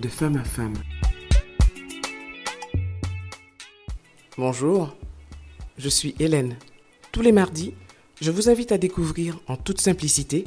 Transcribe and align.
de 0.00 0.08
femme 0.08 0.36
à 0.36 0.44
femme. 0.44 0.74
Bonjour, 4.36 4.96
je 5.76 5.88
suis 5.88 6.14
Hélène. 6.20 6.56
Tous 7.10 7.20
les 7.20 7.32
mardis, 7.32 7.74
je 8.20 8.30
vous 8.30 8.48
invite 8.48 8.70
à 8.70 8.78
découvrir 8.78 9.40
en 9.48 9.56
toute 9.56 9.80
simplicité 9.80 10.44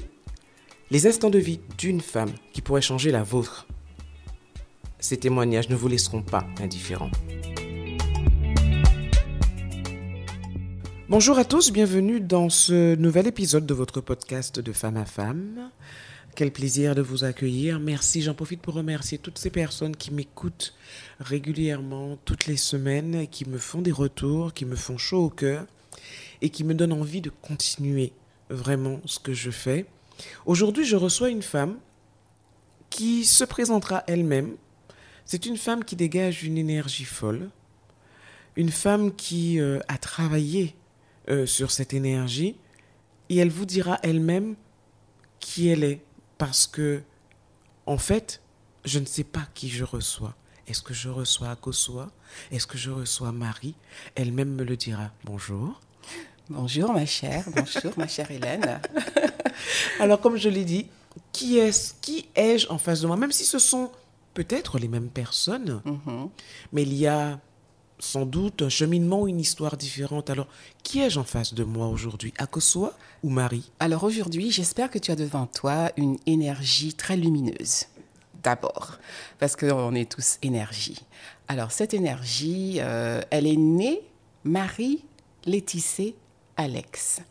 les 0.89 1.05
instants 1.07 1.29
de 1.29 1.39
vie 1.39 1.59
d'une 1.77 1.99
femme 1.99 2.31
qui 2.53 2.61
pourrait 2.61 2.81
changer 2.81 3.11
la 3.11 3.23
vôtre. 3.23 3.67
Ces 4.99 5.17
témoignages 5.17 5.69
ne 5.69 5.75
vous 5.75 5.87
laisseront 5.89 6.21
pas 6.21 6.45
indifférents. 6.61 7.11
Bonjour 11.09 11.37
à 11.37 11.43
tous, 11.43 11.73
bienvenue 11.73 12.21
dans 12.21 12.49
ce 12.49 12.95
nouvel 12.95 13.27
épisode 13.27 13.65
de 13.65 13.73
votre 13.73 13.99
podcast 13.99 14.61
de 14.61 14.71
femme 14.71 14.95
à 14.95 15.05
femme. 15.05 15.71
Quel 16.35 16.51
plaisir 16.51 16.95
de 16.95 17.01
vous 17.01 17.25
accueillir. 17.25 17.79
Merci, 17.79 18.21
j'en 18.21 18.33
profite 18.33 18.61
pour 18.61 18.73
remercier 18.73 19.17
toutes 19.17 19.37
ces 19.37 19.49
personnes 19.49 19.95
qui 19.95 20.13
m'écoutent 20.13 20.73
régulièrement, 21.19 22.17
toutes 22.23 22.45
les 22.47 22.57
semaines, 22.57 23.27
qui 23.27 23.47
me 23.47 23.57
font 23.57 23.81
des 23.81 23.91
retours, 23.91 24.53
qui 24.53 24.65
me 24.65 24.75
font 24.77 24.97
chaud 24.97 25.25
au 25.25 25.29
cœur 25.29 25.65
et 26.41 26.49
qui 26.49 26.63
me 26.63 26.73
donnent 26.73 26.93
envie 26.93 27.21
de 27.21 27.29
continuer 27.29 28.13
vraiment 28.49 29.01
ce 29.05 29.19
que 29.19 29.33
je 29.33 29.51
fais. 29.51 29.85
Aujourd'hui, 30.45 30.85
je 30.85 30.95
reçois 30.95 31.29
une 31.29 31.41
femme 31.41 31.77
qui 32.89 33.25
se 33.25 33.43
présentera 33.43 34.03
elle-même. 34.07 34.55
C'est 35.25 35.45
une 35.45 35.57
femme 35.57 35.83
qui 35.83 35.95
dégage 35.95 36.43
une 36.43 36.57
énergie 36.57 37.05
folle, 37.05 37.49
une 38.55 38.71
femme 38.71 39.13
qui 39.15 39.59
euh, 39.59 39.79
a 39.87 39.97
travaillé 39.97 40.75
euh, 41.29 41.45
sur 41.45 41.71
cette 41.71 41.93
énergie 41.93 42.55
et 43.29 43.37
elle 43.37 43.49
vous 43.49 43.65
dira 43.65 43.99
elle-même 44.01 44.55
qui 45.39 45.69
elle 45.69 45.83
est 45.83 46.01
parce 46.41 46.65
que 46.65 47.03
en 47.85 47.99
fait, 47.99 48.41
je 48.83 48.97
ne 48.97 49.05
sais 49.05 49.23
pas 49.23 49.43
qui 49.53 49.69
je 49.69 49.83
reçois. 49.83 50.33
Est-ce 50.65 50.81
que 50.81 50.91
je 50.91 51.07
reçois 51.07 51.51
Akosua 51.51 52.09
Est-ce 52.51 52.65
que 52.65 52.79
je 52.79 52.89
reçois 52.89 53.31
Marie? 53.31 53.75
Elle-même 54.15 54.49
me 54.55 54.63
le 54.63 54.75
dira. 54.75 55.11
Bonjour. 55.23 55.79
Bonjour 56.49 56.91
ma 56.93 57.05
chère, 57.05 57.45
bonjour 57.55 57.93
ma 57.95 58.07
chère 58.07 58.31
Hélène. 58.31 58.81
Alors 59.99 60.19
comme 60.19 60.35
je 60.35 60.49
l'ai 60.49 60.65
dit, 60.65 60.87
qui 61.31 61.59
est-ce 61.59 61.93
Qui 62.01 62.27
ai-je 62.35 62.67
en 62.71 62.79
face 62.79 63.01
de 63.01 63.07
moi? 63.07 63.17
Même 63.17 63.31
si 63.31 63.45
ce 63.45 63.59
sont 63.59 63.91
peut-être 64.33 64.79
les 64.79 64.87
mêmes 64.87 65.09
personnes, 65.09 65.79
Mhm. 65.85 66.29
mais 66.73 66.81
il 66.81 66.93
y 66.95 67.05
a 67.05 67.39
sans 68.01 68.25
doute 68.25 68.61
un 68.63 68.69
cheminement, 68.69 69.27
une 69.27 69.39
histoire 69.39 69.77
différente. 69.77 70.29
Alors, 70.29 70.47
qui 70.83 70.99
ai-je 70.99 71.19
en 71.19 71.23
face 71.23 71.53
de 71.53 71.63
moi 71.63 71.87
aujourd'hui? 71.87 72.33
Akosua 72.37 72.93
ou 73.23 73.29
Marie? 73.29 73.71
Alors 73.79 74.03
aujourd'hui, 74.03 74.51
j'espère 74.51 74.89
que 74.89 74.99
tu 74.99 75.11
as 75.11 75.15
devant 75.15 75.45
toi 75.45 75.91
une 75.97 76.17
énergie 76.25 76.93
très 76.93 77.15
lumineuse. 77.15 77.85
D'abord, 78.43 78.97
parce 79.37 79.55
qu'on 79.55 79.93
est 79.93 80.11
tous 80.11 80.39
énergie. 80.41 81.05
Alors 81.47 81.71
cette 81.71 81.93
énergie, 81.93 82.77
euh, 82.79 83.21
elle 83.29 83.45
est 83.45 83.55
née 83.55 84.01
Marie 84.43 85.05
Laetissée 85.45 86.15
Alex. 86.57 87.21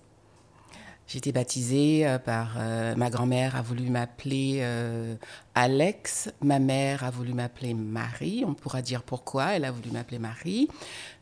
J'ai 1.10 1.18
été 1.18 1.32
baptisée 1.32 2.06
euh, 2.06 2.20
par 2.20 2.54
euh, 2.56 2.94
ma 2.94 3.10
grand-mère 3.10 3.56
a 3.56 3.62
voulu 3.62 3.90
m'appeler 3.90 4.58
euh, 4.60 5.16
Alex, 5.56 6.30
ma 6.40 6.60
mère 6.60 7.02
a 7.02 7.10
voulu 7.10 7.34
m'appeler 7.34 7.74
Marie. 7.74 8.44
On 8.46 8.54
pourra 8.54 8.80
dire 8.80 9.02
pourquoi 9.02 9.56
elle 9.56 9.64
a 9.64 9.72
voulu 9.72 9.90
m'appeler 9.90 10.20
Marie. 10.20 10.68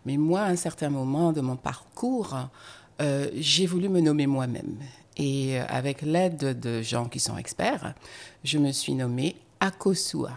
Mais 0.04 0.18
moi, 0.18 0.42
à 0.42 0.48
un 0.48 0.56
certain 0.56 0.90
moment 0.90 1.32
de 1.32 1.40
mon 1.40 1.56
parcours, 1.56 2.36
j'ai 3.34 3.64
voulu 3.64 3.88
me 3.88 4.00
nommer 4.00 4.26
moi-même. 4.26 4.76
Et 5.16 5.58
avec 5.58 6.02
l'aide 6.02 6.60
de 6.60 6.82
gens 6.82 7.08
qui 7.08 7.18
sont 7.18 7.38
experts, 7.38 7.94
je 8.44 8.58
me 8.58 8.72
suis 8.72 8.92
nommée 8.92 9.36
Akosua. 9.60 10.32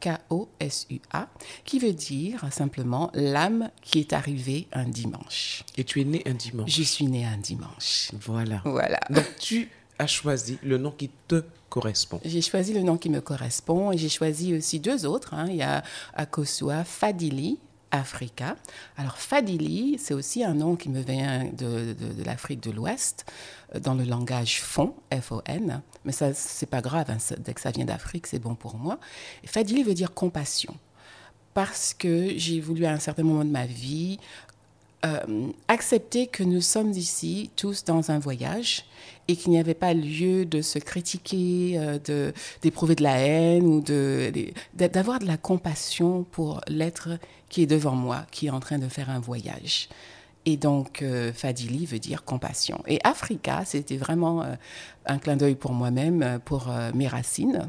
A-K-O-S-U-A, 0.00 1.28
qui 1.64 1.78
veut 1.78 1.92
dire 1.92 2.44
simplement 2.52 3.10
l'âme 3.14 3.70
qui 3.82 4.00
est 4.00 4.12
arrivée 4.12 4.66
un 4.72 4.84
dimanche. 4.88 5.64
Et 5.76 5.84
tu 5.84 6.00
es 6.00 6.04
né 6.04 6.22
un 6.26 6.34
dimanche. 6.34 6.70
Je 6.70 6.82
suis 6.82 7.06
née 7.06 7.24
un 7.24 7.36
dimanche. 7.36 8.10
Voilà. 8.20 8.62
Voilà. 8.64 9.00
Donc, 9.10 9.24
tu 9.38 9.68
as 9.98 10.06
choisi 10.06 10.58
le 10.62 10.78
nom 10.78 10.90
qui 10.90 11.10
te 11.28 11.42
correspond. 11.68 12.20
J'ai 12.24 12.42
choisi 12.42 12.72
le 12.72 12.82
nom 12.82 12.96
qui 12.96 13.10
me 13.10 13.20
correspond 13.20 13.92
et 13.92 13.98
j'ai 13.98 14.08
choisi 14.08 14.54
aussi 14.54 14.80
deux 14.80 15.06
autres. 15.06 15.34
hein. 15.34 15.46
Il 15.48 15.56
y 15.56 15.62
a 15.62 15.82
Akosua 16.14 16.84
Fadili 16.84 17.58
Africa. 17.90 18.56
Alors 18.96 19.18
Fadili, 19.18 19.98
c'est 19.98 20.14
aussi 20.14 20.44
un 20.44 20.54
nom 20.54 20.76
qui 20.76 20.88
me 20.88 21.00
vient 21.00 21.44
de, 21.44 21.94
l'Afrique 22.24 22.60
de 22.60 22.70
l'Ouest, 22.70 23.26
euh, 23.74 23.80
dans 23.80 23.94
le 23.94 24.04
langage 24.04 24.60
fon, 24.60 24.94
F-O-N. 25.12 25.82
Mais 26.04 26.12
ça, 26.12 26.32
c'est 26.34 26.66
pas 26.66 26.80
grave, 26.80 27.10
hein, 27.10 27.18
dès 27.38 27.54
que 27.54 27.60
ça 27.60 27.70
vient 27.70 27.84
d'Afrique, 27.84 28.26
c'est 28.26 28.38
bon 28.38 28.54
pour 28.54 28.76
moi. 28.76 28.98
Fadili 29.44 29.82
veut 29.82 29.94
dire 29.94 30.14
compassion. 30.14 30.76
Parce 31.52 31.94
que 31.94 32.38
j'ai 32.38 32.60
voulu 32.60 32.84
à 32.84 32.92
un 32.92 33.00
certain 33.00 33.24
moment 33.24 33.44
de 33.44 33.50
ma 33.50 33.66
vie 33.66 34.18
euh, 35.06 35.48
accepter 35.68 36.26
que 36.26 36.42
nous 36.42 36.60
sommes 36.60 36.90
ici 36.92 37.50
tous 37.56 37.84
dans 37.84 38.10
un 38.10 38.18
voyage 38.18 38.84
et 39.28 39.36
qu'il 39.36 39.52
n'y 39.52 39.58
avait 39.58 39.74
pas 39.74 39.94
lieu 39.94 40.44
de 40.44 40.60
se 40.62 40.78
critiquer, 40.78 41.74
euh, 41.78 41.98
de 41.98 42.32
d'éprouver 42.62 42.94
de 42.96 43.02
la 43.02 43.18
haine 43.18 43.64
ou 43.66 43.80
de 43.80 44.32
de- 44.34 44.86
d'avoir 44.88 45.18
de 45.18 45.26
la 45.26 45.36
compassion 45.36 46.24
pour 46.30 46.60
l'être 46.68 47.18
qui 47.48 47.62
est 47.62 47.66
devant 47.66 47.94
moi, 47.96 48.26
qui 48.30 48.46
est 48.46 48.50
en 48.50 48.60
train 48.60 48.78
de 48.78 48.88
faire 48.88 49.10
un 49.10 49.20
voyage. 49.20 49.88
Et 50.46 50.56
donc, 50.56 51.02
euh, 51.02 51.32
Fadili 51.34 51.84
veut 51.86 51.98
dire 51.98 52.24
compassion. 52.24 52.82
Et 52.86 52.98
Africa, 53.04 53.62
c'était 53.66 53.98
vraiment 53.98 54.42
euh, 54.42 54.54
un 55.06 55.18
clin 55.18 55.36
d'œil 55.36 55.54
pour 55.54 55.72
moi-même, 55.74 56.22
euh, 56.22 56.38
pour 56.38 56.70
euh, 56.70 56.90
mes 56.94 57.08
racines. 57.08 57.68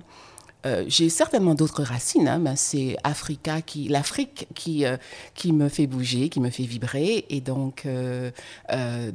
Euh, 0.65 0.83
j'ai 0.87 1.09
certainement 1.09 1.55
d'autres 1.55 1.81
racines, 1.81 2.27
hein, 2.27 2.37
mais 2.37 2.55
c'est 2.55 2.95
Africa 3.03 3.63
qui, 3.63 3.87
l'Afrique 3.87 4.47
qui, 4.53 4.85
euh, 4.85 4.97
qui 5.33 5.53
me 5.53 5.69
fait 5.69 5.87
bouger, 5.87 6.29
qui 6.29 6.39
me 6.39 6.51
fait 6.51 6.65
vibrer. 6.65 7.25
Et 7.29 7.41
donc, 7.41 7.87
euh, 7.87 8.31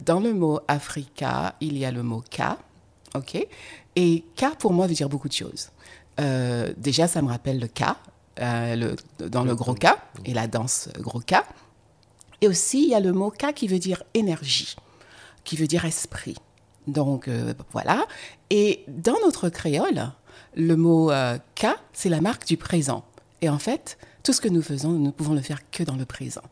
dans 0.05 0.19
le 0.19 0.35
mot 0.35 0.59
Africa, 0.67 1.55
il 1.61 1.79
y 1.79 1.85
a 1.85 1.93
le 1.93 2.03
mot 2.03 2.23
K, 2.29 2.43
ok? 3.15 3.47
Et 3.95 4.25
K 4.35 4.57
pour 4.59 4.73
moi 4.73 4.89
veut 4.89 4.95
dire 4.95 5.09
beaucoup 5.09 5.29
de 5.29 5.35
choses. 5.35 5.71
Déjà, 6.79 7.07
ça 7.07 7.23
me 7.23 7.29
rappelle 7.29 7.61
le 7.61 7.69
K, 7.69 7.83
euh, 8.41 8.75
le, 8.75 8.97
dans 9.29 9.45
le 9.45 9.55
gros 9.55 9.75
K, 9.75 9.87
et 10.25 10.35
la 10.35 10.49
danse 10.49 10.89
gros 10.99 11.21
K. 11.21 11.35
Et 12.41 12.49
aussi, 12.49 12.83
il 12.83 12.89
y 12.89 12.95
a 12.95 13.01
le 13.01 13.13
mot 13.13 13.31
K 13.31 13.53
qui 13.55 13.69
veut 13.69 13.79
dire 13.79 14.03
énergie, 14.15 14.75
qui 15.45 15.57
veut 15.57 15.69
dire 15.69 15.85
esprit. 15.85 16.37
Donc 16.89 17.31
voilà. 17.73 18.07
Et 18.51 18.85
dans 18.89 19.19
notre 19.25 19.49
créole, 19.49 20.11
le 20.57 20.77
mot 20.77 21.11
euh, 21.11 21.39
K, 21.55 21.67
c'est 21.93 22.09
la 22.09 22.21
marque 22.21 22.47
du 22.47 22.57
présent. 22.57 23.05
Et 23.43 23.49
en 23.49 23.59
fait, 23.59 23.99
tout 24.23 24.33
ce 24.33 24.41
que 24.41 24.49
nous 24.49 24.63
faisons, 24.63 24.91
nous 24.91 25.07
ne 25.07 25.11
pouvons 25.11 25.35
le 25.35 25.43
faire 25.43 25.71
que 25.71 25.85
dans 25.85 25.97
le 25.97 26.05
présent. 26.05 26.43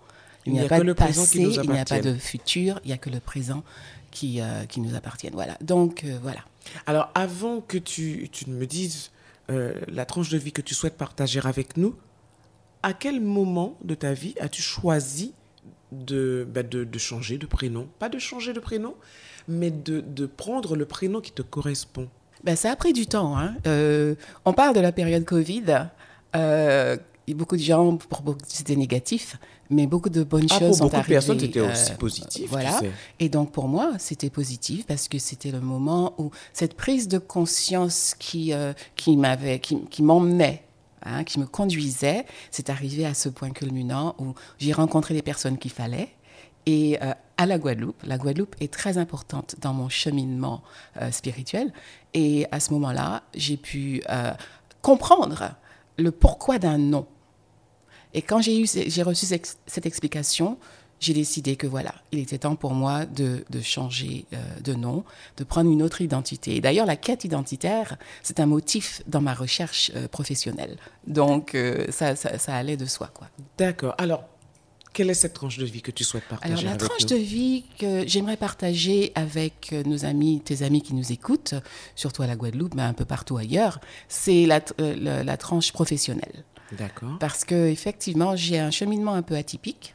Il 0.46 0.52
n'y 0.52 0.60
a, 0.60 0.68
pas 0.68 0.80
de 0.80 0.92
passé, 0.92 1.40
il 1.40 1.70
n'y 1.70 1.78
a 1.78 1.84
pas 1.84 2.00
de 2.00 2.14
futur, 2.14 2.78
il 2.84 2.88
n'y 2.88 2.92
a 2.92 2.98
que 2.98 3.08
le 3.08 3.20
présent 3.20 3.64
qui, 4.10 4.40
euh, 4.40 4.64
qui 4.66 4.80
nous 4.80 4.94
appartienne. 4.94 5.32
Voilà. 5.34 5.56
Donc 5.62 6.04
euh, 6.04 6.18
voilà. 6.22 6.44
Alors, 6.86 7.10
avant 7.14 7.60
que 7.60 7.78
tu, 7.78 8.28
tu 8.30 8.48
ne 8.50 8.54
me 8.54 8.66
dises 8.66 9.10
euh, 9.50 9.74
la 9.88 10.04
tranche 10.04 10.28
de 10.28 10.38
vie 10.38 10.52
que 10.52 10.62
tu 10.62 10.74
souhaites 10.74 10.96
partager 10.96 11.40
avec 11.42 11.76
nous, 11.76 11.96
à 12.82 12.92
quel 12.92 13.20
moment 13.20 13.76
de 13.82 13.94
ta 13.94 14.12
vie 14.12 14.34
as-tu 14.38 14.60
choisi 14.60 15.32
de, 15.92 16.46
bah, 16.48 16.62
de, 16.62 16.84
de 16.84 16.98
changer 16.98 17.38
de 17.38 17.46
prénom? 17.46 17.88
Pas 17.98 18.10
de 18.10 18.18
changer 18.18 18.52
de 18.52 18.60
prénom, 18.60 18.94
mais 19.48 19.70
de, 19.70 20.00
de 20.00 20.26
prendre 20.26 20.76
le 20.76 20.84
prénom 20.84 21.20
qui 21.20 21.32
te 21.32 21.42
correspond. 21.42 22.08
Ben, 22.44 22.56
ça 22.56 22.70
a 22.70 22.76
pris 22.76 22.92
du 22.92 23.06
temps. 23.06 23.36
hein. 23.36 23.54
Euh, 23.66 24.14
on 24.44 24.52
parle 24.52 24.74
de 24.74 24.80
la 24.80 24.92
période 24.92 25.24
Covid. 25.24 25.64
Euh, 26.36 26.96
beaucoup 27.28 27.56
de 27.56 27.62
gens, 27.62 27.96
pour 27.96 28.20
beaucoup, 28.22 28.40
c'était 28.46 28.76
négatif, 28.76 29.36
mais 29.70 29.86
beaucoup 29.86 30.10
de 30.10 30.22
bonnes 30.22 30.46
Ah, 30.50 30.58
choses 30.58 30.68
pour 30.68 30.76
sont 30.76 30.84
beaucoup 30.88 31.00
de 31.00 31.06
personnes, 31.06 31.40
c'était 31.40 31.60
euh, 31.60 31.72
aussi 31.72 31.92
positif. 31.94 32.50
Voilà. 32.50 32.72
tu 32.74 32.86
sais. 32.86 32.90
Et 33.20 33.28
donc 33.30 33.50
pour 33.52 33.66
moi, 33.66 33.92
c'était 33.98 34.28
positif 34.30 34.84
parce 34.86 35.08
que 35.08 35.18
c'était 35.18 35.50
le 35.50 35.60
moment 35.60 36.14
où 36.18 36.30
cette 36.52 36.74
prise 36.74 37.08
de 37.08 37.18
conscience 37.18 38.14
qui, 38.18 38.52
euh, 38.52 38.74
qui 38.96 39.16
m'avait, 39.16 39.58
qui, 39.58 39.80
qui 39.86 40.02
m'emmenait, 40.02 40.64
hein, 41.06 41.24
qui 41.24 41.40
me 41.40 41.46
conduisait, 41.46 42.26
c'est 42.50 42.68
arrivé 42.68 43.06
à 43.06 43.14
ce 43.14 43.30
point 43.30 43.50
culminant 43.50 44.14
où 44.18 44.34
j'ai 44.58 44.72
rencontré 44.72 45.14
les 45.14 45.22
personnes 45.22 45.56
qu'il 45.56 45.70
fallait. 45.72 46.10
Et 46.66 46.98
euh, 47.02 47.12
à 47.36 47.46
la 47.46 47.58
Guadeloupe, 47.58 48.02
la 48.04 48.18
Guadeloupe 48.18 48.56
est 48.60 48.72
très 48.72 48.98
importante 48.98 49.56
dans 49.60 49.72
mon 49.72 49.88
cheminement 49.88 50.62
euh, 51.00 51.10
spirituel. 51.10 51.72
Et 52.14 52.46
à 52.50 52.60
ce 52.60 52.72
moment-là, 52.72 53.22
j'ai 53.34 53.56
pu 53.56 54.02
euh, 54.08 54.32
comprendre 54.82 55.54
le 55.98 56.10
pourquoi 56.10 56.58
d'un 56.58 56.78
nom. 56.78 57.06
Et 58.14 58.22
quand 58.22 58.40
j'ai 58.40 58.60
eu, 58.60 58.66
j'ai 58.66 59.02
reçu 59.02 59.26
cette 59.26 59.86
explication, 59.86 60.56
j'ai 61.00 61.12
décidé 61.12 61.56
que 61.56 61.66
voilà, 61.66 61.92
il 62.12 62.20
était 62.20 62.38
temps 62.38 62.54
pour 62.54 62.72
moi 62.72 63.04
de, 63.06 63.44
changer 63.60 64.24
de 64.62 64.72
nom, 64.72 65.04
de 65.36 65.42
prendre 65.42 65.68
une 65.68 65.82
autre 65.82 66.00
identité. 66.00 66.54
Et 66.54 66.60
D'ailleurs, 66.60 66.86
la 66.86 66.94
quête 66.94 67.24
identitaire, 67.24 67.98
c'est 68.22 68.38
un 68.38 68.46
motif 68.46 69.02
dans 69.08 69.20
ma 69.20 69.34
recherche 69.34 69.90
professionnelle. 70.12 70.76
Donc, 71.08 71.56
ça, 71.88 72.14
ça, 72.14 72.38
ça 72.38 72.54
allait 72.54 72.76
de 72.76 72.86
soi, 72.86 73.10
quoi. 73.12 73.26
D'accord. 73.58 73.96
Alors, 73.98 74.28
quelle 74.94 75.10
est 75.10 75.14
cette 75.14 75.34
tranche 75.34 75.58
de 75.58 75.66
vie 75.66 75.82
que 75.82 75.90
tu 75.90 76.04
souhaites 76.04 76.24
partager 76.24 76.52
Alors, 76.52 76.64
la 76.64 76.70
avec 76.70 76.80
tranche 76.82 77.02
nous 77.02 77.08
de 77.08 77.16
vie 77.16 77.64
que 77.78 78.06
j'aimerais 78.06 78.38
partager 78.38 79.12
avec 79.14 79.70
euh, 79.74 79.82
nos 79.84 80.06
amis, 80.06 80.40
tes 80.42 80.62
amis 80.62 80.80
qui 80.80 80.94
nous 80.94 81.12
écoutent, 81.12 81.54
surtout 81.94 82.22
à 82.22 82.26
la 82.26 82.36
Guadeloupe, 82.36 82.74
mais 82.74 82.82
un 82.82 82.94
peu 82.94 83.04
partout 83.04 83.36
ailleurs, 83.36 83.80
c'est 84.08 84.46
la, 84.46 84.60
euh, 84.80 84.96
la- 84.98 85.22
la 85.24 85.36
tranche 85.36 85.72
professionnelle. 85.72 86.44
D'accord. 86.72 87.18
Parce 87.20 87.44
que 87.44 87.68
effectivement, 87.68 88.34
j'ai 88.36 88.58
un 88.58 88.70
cheminement 88.70 89.12
un 89.14 89.22
peu 89.22 89.36
atypique. 89.36 89.92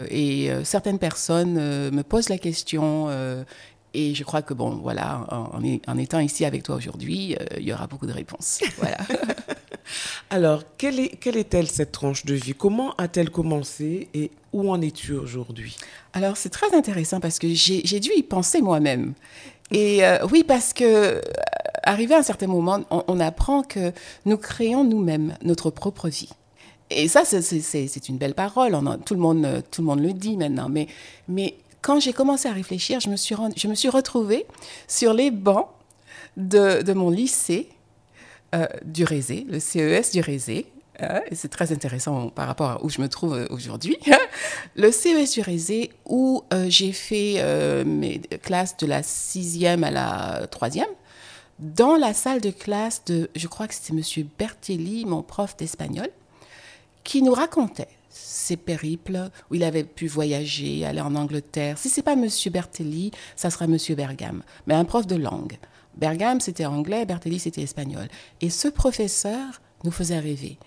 Euh, 0.00 0.06
Et 0.10 0.50
euh, 0.50 0.64
certaines 0.64 0.98
personnes 0.98 1.56
euh, 1.58 1.90
me 1.90 2.02
posent 2.02 2.28
la 2.30 2.38
question. 2.38 3.06
euh, 3.10 3.44
et 3.94 4.14
je 4.14 4.24
crois 4.24 4.42
que, 4.42 4.52
bon, 4.54 4.76
voilà, 4.76 5.26
en, 5.30 5.58
en 5.86 5.96
étant 5.98 6.18
ici 6.20 6.44
avec 6.44 6.62
toi 6.62 6.76
aujourd'hui, 6.76 7.34
il 7.56 7.62
y 7.64 7.72
aura 7.72 7.86
beaucoup 7.86 8.06
de 8.06 8.12
réponses. 8.12 8.60
Voilà. 8.78 8.98
Alors, 10.30 10.62
quelle 10.78 11.00
est- 11.00 11.16
quelle 11.20 11.36
est-elle 11.36 11.68
cette 11.68 11.92
tranche 11.92 12.24
de 12.24 12.34
vie? 12.34 12.54
Comment 12.54 12.94
a-t-elle 12.98 13.30
commencé 13.30 14.08
et 14.14 14.30
où 14.52 14.70
en 14.70 14.80
es-tu 14.80 15.12
aujourd'hui? 15.12 15.76
Alors, 16.12 16.36
c'est 16.36 16.48
très 16.50 16.74
intéressant 16.74 17.20
parce 17.20 17.38
que 17.38 17.48
j'ai 17.48 17.82
j'ai 17.84 18.00
dû 18.00 18.10
y 18.16 18.22
penser 18.22 18.60
moi-même. 18.62 19.14
Et 19.70 20.04
euh, 20.04 20.18
oui, 20.30 20.44
parce 20.46 20.72
que, 20.72 20.84
euh, 20.84 21.20
arrivé 21.82 22.14
à 22.14 22.18
un 22.18 22.22
certain 22.22 22.46
moment, 22.46 22.80
on, 22.90 23.20
apprend 23.20 23.62
que 23.62 23.92
nous 24.24 24.36
créons 24.36 24.84
nous-mêmes 24.84 25.36
notre 25.42 25.70
propre 25.70 26.08
vie. 26.08 26.28
Et 26.90 27.08
ça, 27.08 27.24
c'est- 27.24 27.42
c'est 27.42 27.60
c'est- 27.88 28.08
une 28.08 28.16
belle 28.18 28.34
parole. 28.34 28.78
Tout, 29.04 29.14
le 29.14 29.20
monde, 29.20 29.44
euh, 29.44 29.60
tout 29.70 29.82
le 29.82 29.86
monde 29.86 30.00
le 30.00 30.12
dit 30.12 30.36
maintenant. 30.36 30.68
Mais, 30.68 30.86
mais 31.28 31.56
quand 31.82 31.98
j'ai 32.00 32.12
commencé 32.12 32.48
à 32.48 32.52
réfléchir, 32.52 33.00
je 33.00 33.08
me 33.08 33.16
suis, 33.16 33.34
je 33.56 33.66
me 33.68 33.74
suis 33.74 33.88
retrouvée 33.88 34.46
sur 34.88 35.12
les 35.14 35.30
bancs 35.32 35.68
de, 36.36 36.82
de 36.82 36.92
mon 36.92 37.10
lycée 37.10 37.68
du 38.84 39.04
Rézé, 39.04 39.46
le 39.48 39.60
CES 39.60 40.12
du 40.12 40.20
Rézé. 40.20 40.66
hein, 41.00 41.20
et 41.30 41.34
c'est 41.34 41.48
très 41.48 41.72
intéressant 41.72 42.28
par 42.28 42.46
rapport 42.46 42.70
à 42.70 42.84
où 42.84 42.88
je 42.88 43.00
me 43.00 43.08
trouve 43.08 43.34
euh, 43.34 43.46
aujourd'hui. 43.50 43.98
le 44.76 44.90
CES 44.90 45.32
du 45.32 45.40
Rézé, 45.40 45.90
où 46.06 46.42
euh, 46.52 46.66
j'ai 46.68 46.92
fait 46.92 47.36
euh, 47.38 47.84
mes 47.84 48.20
classes 48.42 48.76
de 48.76 48.86
la 48.86 49.02
sixième 49.02 49.84
à 49.84 49.90
la 49.90 50.46
troisième, 50.50 50.88
dans 51.58 51.96
la 51.96 52.12
salle 52.12 52.40
de 52.40 52.50
classe 52.50 53.02
de, 53.06 53.30
je 53.34 53.46
crois 53.48 53.66
que 53.66 53.74
c'était 53.74 53.94
Monsieur 53.94 54.26
Bertelli, 54.38 55.06
mon 55.06 55.22
prof 55.22 55.56
d'espagnol, 55.56 56.08
qui 57.02 57.22
nous 57.22 57.32
racontait 57.32 57.88
ses 58.10 58.56
périples 58.56 59.30
où 59.50 59.54
il 59.54 59.64
avait 59.64 59.84
pu 59.84 60.06
voyager, 60.06 60.84
aller 60.84 61.00
en 61.00 61.14
Angleterre. 61.14 61.78
Si 61.78 61.88
c'est 61.88 62.02
pas 62.02 62.16
Monsieur 62.16 62.50
Bertelli, 62.50 63.10
ça 63.36 63.50
sera 63.50 63.66
Monsieur 63.66 63.94
Bergam, 63.94 64.42
mais 64.66 64.74
un 64.74 64.84
prof 64.84 65.06
de 65.06 65.16
langue. 65.16 65.56
Bergam 65.96 66.40
c'était 66.40 66.66
anglais, 66.66 67.06
Bertelli 67.06 67.38
c'était 67.38 67.62
espagnol. 67.62 68.08
Et 68.40 68.50
ce 68.50 68.68
professeur 68.68 69.60
nous 69.84 69.90
faisait 69.90 70.18
rêver. 70.18 70.58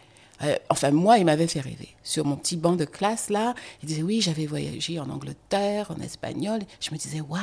Euh, 0.42 0.56
enfin, 0.70 0.92
moi, 0.92 1.18
il 1.18 1.26
m'avait 1.26 1.48
fait 1.48 1.60
rêver. 1.60 1.90
Sur 2.04 2.26
mon 2.26 2.38
petit 2.38 2.56
banc 2.56 2.76
de 2.76 2.86
classe, 2.86 3.30
là, 3.30 3.54
il 3.84 3.88
disait, 3.88 4.04
oui, 4.04 4.22
j'avais 4.22 4.46
voyagé 4.46 5.00
en 5.00 5.10
Angleterre, 5.10 5.92
en 5.92 6.02
espagnol. 6.02 6.62
Je 6.80 6.92
me 6.92 6.98
disais, 6.98 7.20
waouh, 7.22 7.42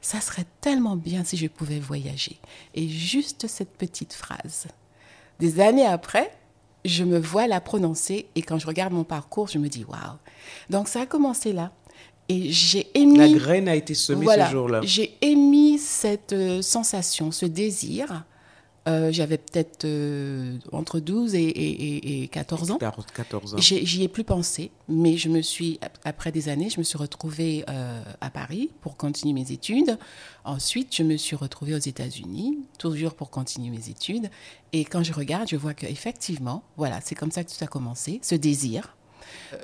ça 0.00 0.20
serait 0.20 0.46
tellement 0.60 0.96
bien 0.96 1.24
si 1.24 1.36
je 1.36 1.46
pouvais 1.46 1.80
voyager. 1.80 2.38
Et 2.74 2.88
juste 2.88 3.46
cette 3.46 3.76
petite 3.76 4.14
phrase. 4.14 4.66
Des 5.38 5.60
années 5.60 5.86
après, 5.86 6.30
je 6.84 7.04
me 7.04 7.18
vois 7.18 7.46
la 7.46 7.60
prononcer 7.60 8.26
et 8.34 8.42
quand 8.42 8.58
je 8.58 8.66
regarde 8.66 8.92
mon 8.92 9.04
parcours, 9.04 9.48
je 9.48 9.58
me 9.58 9.68
dis, 9.68 9.84
waouh. 9.84 10.16
Donc, 10.70 10.88
ça 10.88 11.02
a 11.02 11.06
commencé 11.06 11.52
là. 11.52 11.72
Et 12.30 12.50
j'ai 12.50 12.86
émis... 12.98 13.18
La 13.18 13.28
graine 13.28 13.68
a 13.68 13.74
été 13.76 13.92
semée 13.92 14.24
Voilà, 14.24 14.46
ce 14.46 14.52
jour-là. 14.52 14.80
j'ai 14.82 15.14
émis 15.20 15.78
cette 16.04 16.34
euh, 16.34 16.60
sensation, 16.60 17.30
ce 17.32 17.46
désir. 17.46 18.24
Euh, 18.86 19.10
J'avais 19.10 19.38
peut-être 19.38 19.86
euh, 19.86 20.58
entre 20.70 21.00
12 21.00 21.34
et, 21.34 21.38
et- 21.42 21.96
et- 21.96 22.22
et 22.24 22.28
14 22.28 22.70
ans. 22.72 22.76
40, 22.76 23.10
14 23.12 23.54
ans. 23.54 23.56
J'y 23.58 24.02
ai 24.02 24.08
plus 24.08 24.24
pensé, 24.24 24.70
mais 24.88 25.16
je 25.16 25.30
me 25.30 25.40
suis, 25.40 25.78
ap- 25.80 25.96
après 26.04 26.30
des 26.32 26.50
années, 26.50 26.68
je 26.68 26.78
me 26.78 26.84
suis 26.84 26.98
retrouvée 26.98 27.64
euh, 27.70 28.02
à 28.20 28.28
Paris 28.28 28.70
pour 28.82 28.98
continuer 28.98 29.32
mes 29.32 29.50
études. 29.52 29.96
Ensuite, 30.44 30.94
je 30.94 31.02
me 31.02 31.16
suis 31.16 31.34
retrouvée 31.34 31.74
aux 31.74 31.78
États-Unis, 31.78 32.58
toujours 32.78 33.14
pour 33.14 33.30
continuer 33.30 33.70
mes 33.70 33.88
études. 33.88 34.28
Et 34.74 34.84
quand 34.84 35.02
je 35.02 35.14
regarde, 35.14 35.48
je 35.48 35.56
vois 35.56 35.72
qu'effectivement, 35.72 36.62
voilà, 36.76 37.00
c'est 37.02 37.14
comme 37.14 37.30
ça 37.30 37.42
que 37.42 37.50
tout 37.56 37.64
a 37.64 37.66
commencé, 37.66 38.20
ce 38.22 38.34
désir. 38.34 38.94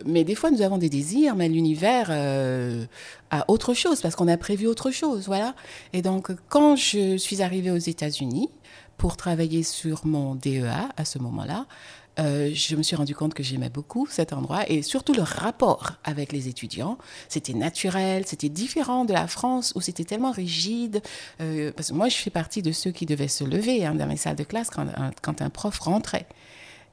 Mais 0.04 0.24
des 0.24 0.34
fois, 0.34 0.50
nous 0.50 0.62
avons 0.62 0.78
des 0.78 0.88
désirs, 0.88 1.36
mais 1.36 1.48
l'univers 1.48 2.08
euh, 2.10 2.84
a 3.30 3.44
autre 3.48 3.74
chose, 3.74 4.00
parce 4.00 4.16
qu'on 4.16 4.28
a 4.28 4.36
prévu 4.36 4.66
autre 4.66 4.90
chose, 4.90 5.26
voilà. 5.26 5.54
Et 5.92 6.02
donc, 6.02 6.30
quand 6.48 6.76
je 6.76 7.16
suis 7.16 7.42
arrivée 7.42 7.70
aux 7.70 7.76
États-Unis 7.76 8.48
pour 8.96 9.16
travailler 9.16 9.62
sur 9.62 10.06
mon 10.06 10.34
DEA 10.34 10.88
à 10.96 11.04
ce 11.04 11.18
moment-là, 11.18 11.66
euh, 12.18 12.50
je 12.52 12.76
me 12.76 12.82
suis 12.82 12.96
rendu 12.96 13.14
compte 13.14 13.34
que 13.34 13.42
j'aimais 13.42 13.70
beaucoup 13.70 14.06
cet 14.06 14.32
endroit 14.32 14.68
et 14.68 14.82
surtout 14.82 15.14
le 15.14 15.22
rapport 15.22 15.92
avec 16.04 16.32
les 16.32 16.48
étudiants. 16.48 16.98
C'était 17.28 17.54
naturel, 17.54 18.24
c'était 18.26 18.48
différent 18.48 19.04
de 19.04 19.12
la 19.12 19.26
France 19.26 19.72
où 19.76 19.80
c'était 19.80 20.04
tellement 20.04 20.32
rigide. 20.32 21.02
euh, 21.40 21.72
parce 21.74 21.90
que 21.90 21.94
moi, 21.94 22.08
je 22.08 22.16
fais 22.16 22.30
partie 22.30 22.62
de 22.62 22.72
ceux 22.72 22.90
qui 22.90 23.06
devaient 23.06 23.28
se 23.28 23.44
lever 23.44 23.86
hein, 23.86 23.94
dans 23.94 24.06
les 24.06 24.16
salles 24.16 24.36
de 24.36 24.44
classe 24.44 24.68
quand 24.70 25.42
un 25.42 25.50
prof 25.50 25.78
rentrait. 25.78 26.26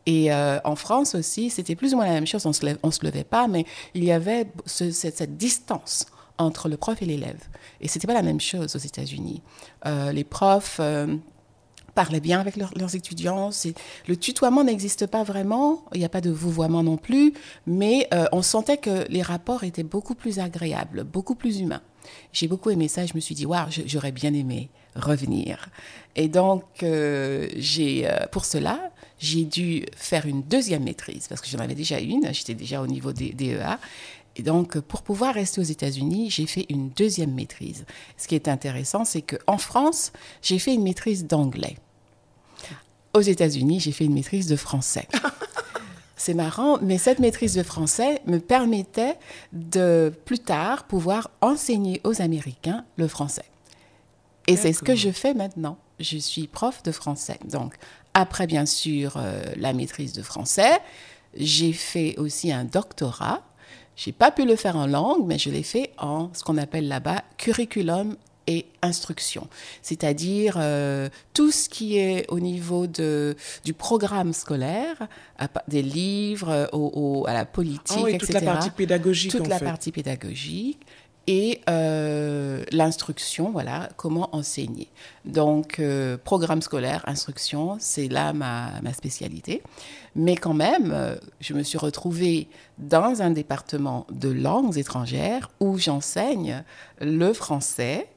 Et 0.08 0.32
euh, 0.32 0.58
en 0.64 0.78
France 0.78 1.14
aussi, 1.16 1.50
c'était 1.50 1.76
plus 1.76 1.94
ou 1.94 1.98
moins 1.98 2.06
la 2.06 2.14
même 2.14 2.26
chose. 2.26 2.46
On 2.46 2.54
se 2.54 2.62
se 2.62 3.06
levait 3.06 3.26
pas, 3.26 3.48
mais 3.50 3.66
il 3.94 4.06
y 4.06 4.12
avait 4.14 4.48
ce- 4.66 4.90
cette, 4.90 5.36
distance 5.38 6.06
entre 6.38 6.70
le 6.70 6.78
prof 6.78 7.02
et 7.02 7.06
l'élève. 7.06 7.44
Et 7.82 7.90
c'était 7.90 8.08
pas 8.08 8.14
la 8.14 8.22
même 8.24 8.40
chose 8.40 8.74
aux 8.76 8.80
États-Unis. 8.80 9.42
Euh, 9.86 10.14
les 10.14 10.24
profs 10.24 10.78
euh, 10.80 11.14
parlaient 11.94 12.22
bien 12.22 12.40
avec 12.40 12.56
leurs- 12.56 12.96
étudiants. 12.96 13.50
Le 14.08 14.16
tutoiement 14.16 14.64
n'existe 14.64 15.08
pas 15.08 15.24
vraiment. 15.24 15.84
Il 15.94 16.00
n'y 16.00 16.06
a 16.06 16.10
pas 16.10 16.22
de 16.22 16.32
vouvoiement 16.32 16.84
non 16.84 16.96
plus. 16.96 17.34
Mais 17.66 18.08
on 18.32 18.42
sentait 18.42 18.78
que 18.78 19.06
les 19.10 19.22
rapports 19.22 19.66
étaient 19.66 19.84
beaucoup 19.84 20.16
plus 20.16 20.40
agréables, 20.40 21.04
beaucoup 21.04 21.36
plus 21.36 21.60
humains. 21.60 21.82
J'ai 22.32 22.48
beaucoup 22.48 22.70
aimé 22.70 22.88
ça. 22.88 23.06
Je 23.06 23.14
me 23.16 23.20
suis 23.20 23.36
dit, 23.36 23.46
waouh, 23.46 23.68
j'aurais 23.86 24.14
bien 24.14 24.34
aimé 24.34 24.70
revenir. 24.96 25.68
Et 26.16 26.30
donc, 26.30 26.64
j'ai, 26.82 28.08
pour 28.32 28.46
cela, 28.46 28.80
j'ai 29.20 29.46
dû 29.46 29.86
faire 29.96 30.26
une 30.26 30.44
deuxième 30.44 30.84
maîtrise 30.84 31.28
parce 31.28 31.42
que 31.42 31.48
j'en 31.48 31.60
avais 31.60 31.76
déjà 31.76 32.00
une. 32.00 32.32
J'étais 32.34 32.54
déjà 32.54 32.82
au 32.82 32.88
niveau 32.88 33.14
des 33.14 33.32
DEA. 33.32 33.80
Et 34.36 34.44
donc, 34.44 34.80
pour 34.80 35.02
pouvoir 35.02 35.34
rester 35.34 35.60
aux 35.60 35.64
États-Unis, 35.64 36.30
j'ai 36.30 36.46
fait 36.46 36.68
une 36.70 36.90
deuxième 36.90 37.34
maîtrise. 37.34 37.86
Ce 38.18 38.28
qui 38.28 38.36
est 38.36 38.48
intéressant, 38.48 39.04
c'est 39.04 39.24
qu'en 39.24 39.58
France, 39.58 40.12
j'ai 40.44 40.60
fait 40.60 40.74
une 40.76 40.84
maîtrise 40.84 41.26
d'anglais. 41.26 41.78
Aux 43.16 43.22
États-Unis, 43.22 43.80
j'ai 43.80 43.92
fait 43.92 44.06
une 44.06 44.14
maîtrise 44.14 44.48
de 44.48 44.56
français. 44.56 45.08
C'est 46.20 46.34
marrant, 46.34 46.80
mais 46.82 46.98
cette 46.98 47.20
maîtrise 47.20 47.54
de 47.54 47.64
français 47.64 48.22
me 48.26 48.40
permettait 48.40 49.18
de 49.54 50.12
plus 50.26 50.40
tard 50.40 50.86
pouvoir 50.86 51.30
enseigner 51.42 52.02
aux 52.04 52.22
Américains 52.22 52.84
le 52.98 53.08
français. 53.08 53.46
Et 54.48 54.56
c'est 54.56 54.74
ce 54.74 54.82
que 54.82 54.96
je 54.96 55.12
fais 55.12 55.34
maintenant. 55.34 55.78
Je 56.00 56.18
suis 56.18 56.48
prof 56.48 56.84
de 56.84 56.92
français. 56.92 57.40
Donc, 57.50 57.74
après, 58.14 58.48
bien 58.48 58.66
sûr, 58.66 59.16
euh, 59.18 59.42
la 59.58 59.74
maîtrise 59.74 60.14
de 60.14 60.22
français, 60.22 60.80
j'ai 61.36 61.74
fait 61.74 62.16
aussi 62.18 62.52
un 62.52 62.66
doctorat. 62.66 63.42
J'ai 63.96 64.12
pas 64.12 64.30
pu 64.32 64.46
le 64.46 64.56
faire 64.56 64.76
en 64.76 64.86
langue, 64.86 65.26
mais 65.26 65.40
je 65.40 65.50
l'ai 65.50 65.64
fait 65.64 65.92
en 65.98 66.30
ce 66.34 66.44
qu'on 66.44 66.58
appelle 66.58 66.88
là-bas 66.88 67.24
curriculum 67.38 68.16
et 68.50 68.66
instruction, 68.82 69.50
c'est-à-dire 69.82 70.56
euh, 70.58 71.10
tout 71.34 71.52
ce 71.52 71.68
qui 71.68 71.98
est 71.98 72.26
au 72.30 72.40
niveau 72.40 72.88
de, 72.88 73.36
du 73.66 73.74
programme 73.74 74.32
scolaire, 74.32 74.96
à 75.38 75.50
des 75.68 75.82
livres, 75.82 76.50
euh, 76.50 76.66
au- 76.72 76.92
au- 77.24 77.28
à 77.28 77.34
la 77.34 77.44
politique, 77.44 77.98
Ah 78.00 78.04
oui, 78.04 78.12
etc 78.14 78.26
toute 78.28 78.34
la 78.46 78.54
partie 78.54 78.70
pédagogique, 78.70 79.32
toute 79.32 79.48
en 79.48 79.50
la 79.50 79.60
fait. 79.60 79.66
partie 79.66 79.92
pédagogique 79.92 80.80
et 81.28 81.60
euh, 81.70 82.64
l'instruction, 82.72 83.52
voilà, 83.52 83.90
comment 83.98 84.34
enseigner. 84.34 84.88
Donc, 85.26 85.80
euh, 85.80 86.18
programme 86.18 86.62
scolaire, 86.62 87.04
instruction, 87.06 87.76
c'est 87.80 88.08
là 88.08 88.32
ma, 88.32 88.72
spécialité. 88.94 89.62
Mais 90.16 90.38
quand 90.38 90.54
même, 90.54 90.92
euh, 90.94 91.16
je 91.42 91.54
me 91.54 91.64
suis 91.64 91.78
retrouvée 91.78 92.48
dans 92.78 93.22
un 93.22 93.32
département 93.32 94.08
de 94.10 94.30
langues 94.30 94.78
étrangères 94.78 95.52
où 95.60 95.78
j'enseigne 95.78 96.64
le 97.02 97.34
français, 97.34 98.08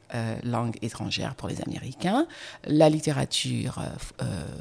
langue 0.42 0.76
étrangère 0.82 1.36
pour 1.36 1.46
les 1.46 1.62
Américains, 1.62 2.26
la 2.64 2.88
littérature 2.88 3.80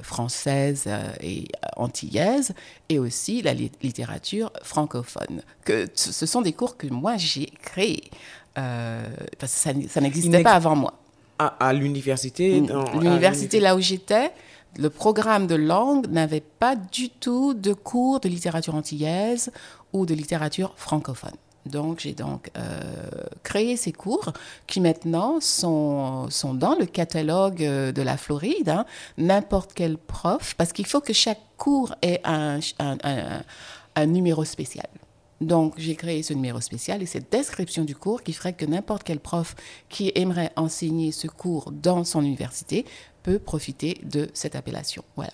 française 0.04 0.88
et 1.22 1.48
antillaise, 1.76 2.54
et 2.88 3.00
aussi 3.00 3.42
la 3.42 3.56
li- 3.56 3.72
littérature 3.82 4.52
francophone. 4.62 5.42
Ce 5.96 6.26
sont 6.28 6.44
des 6.44 6.54
cours 6.54 6.78
que 6.78 6.86
moi 6.86 7.18
j'ai 7.18 7.48
créés, 7.48 8.12
euh, 8.58 9.04
parce 9.38 9.54
que 9.54 9.88
ça, 9.90 10.02
n'existait 10.02 10.30
n'ex- 10.30 10.44
pas 10.44 10.54
avant 10.54 10.76
moi. 10.76 10.94
À, 11.38 11.48
à 11.70 11.74
l'université. 11.74 12.60
L'université 13.00 13.60
là 13.60 13.76
où 13.76 13.80
j'étais, 13.80 14.32
le 14.78 14.90
programme 14.90 15.48
de 15.48 15.56
langue 15.56 16.08
n'avait 16.08 16.42
pas 16.42 16.76
du 16.76 17.10
tout 17.10 17.54
de 17.54 17.74
cours 17.74 18.20
de 18.20 18.28
littérature 18.30 18.76
antillaise 18.76 19.52
ou 19.94 20.06
de 20.06 20.14
littérature 20.14 20.74
francophone. 20.76 21.36
Donc, 21.66 22.00
j'ai 22.00 22.14
donc 22.14 22.50
euh, 22.58 22.82
créé 23.44 23.76
ces 23.78 23.92
cours 23.92 24.32
qui 24.66 24.80
maintenant 24.82 25.40
sont, 25.40 26.30
sont 26.30 26.54
dans 26.54 26.76
le 26.76 26.86
catalogue 26.86 27.64
euh, 27.64 27.92
de 27.92 28.02
la 28.02 28.18
Floride. 28.18 28.70
hein. 28.70 28.86
N'importe 29.18 29.72
quel 29.76 29.98
prof, 29.98 30.56
parce 30.58 30.72
qu'il 30.74 30.86
faut 30.88 31.02
que 31.02 31.14
chaque 31.14 31.42
cours 31.58 31.94
ait 32.02 32.22
un, 32.24 32.60
un, 32.80 32.98
un- 33.04 33.42
un 33.96 34.06
numéro 34.06 34.46
spécial. 34.46 34.88
Donc, 35.42 35.76
j'ai 35.78 35.96
créé 35.96 36.22
ce 36.22 36.34
numéro 36.34 36.60
spécial 36.60 37.02
et 37.02 37.06
cette 37.06 37.32
description 37.32 37.86
du 37.86 37.96
cours 37.96 38.24
qui 38.24 38.34
ferait 38.34 38.54
que 38.54 38.66
n'importe 38.66 39.04
quel 39.04 39.20
prof 39.20 39.56
qui 39.88 40.12
aimerait 40.16 40.52
enseigner 40.56 41.12
ce 41.12 41.28
cours 41.28 41.72
dans 41.72 42.04
son 42.04 42.22
université 42.22 42.86
peut 43.24 43.40
profiter 43.40 44.00
de 44.04 44.30
cette 44.34 44.56
appellation. 44.56 45.04
Voilà. 45.16 45.32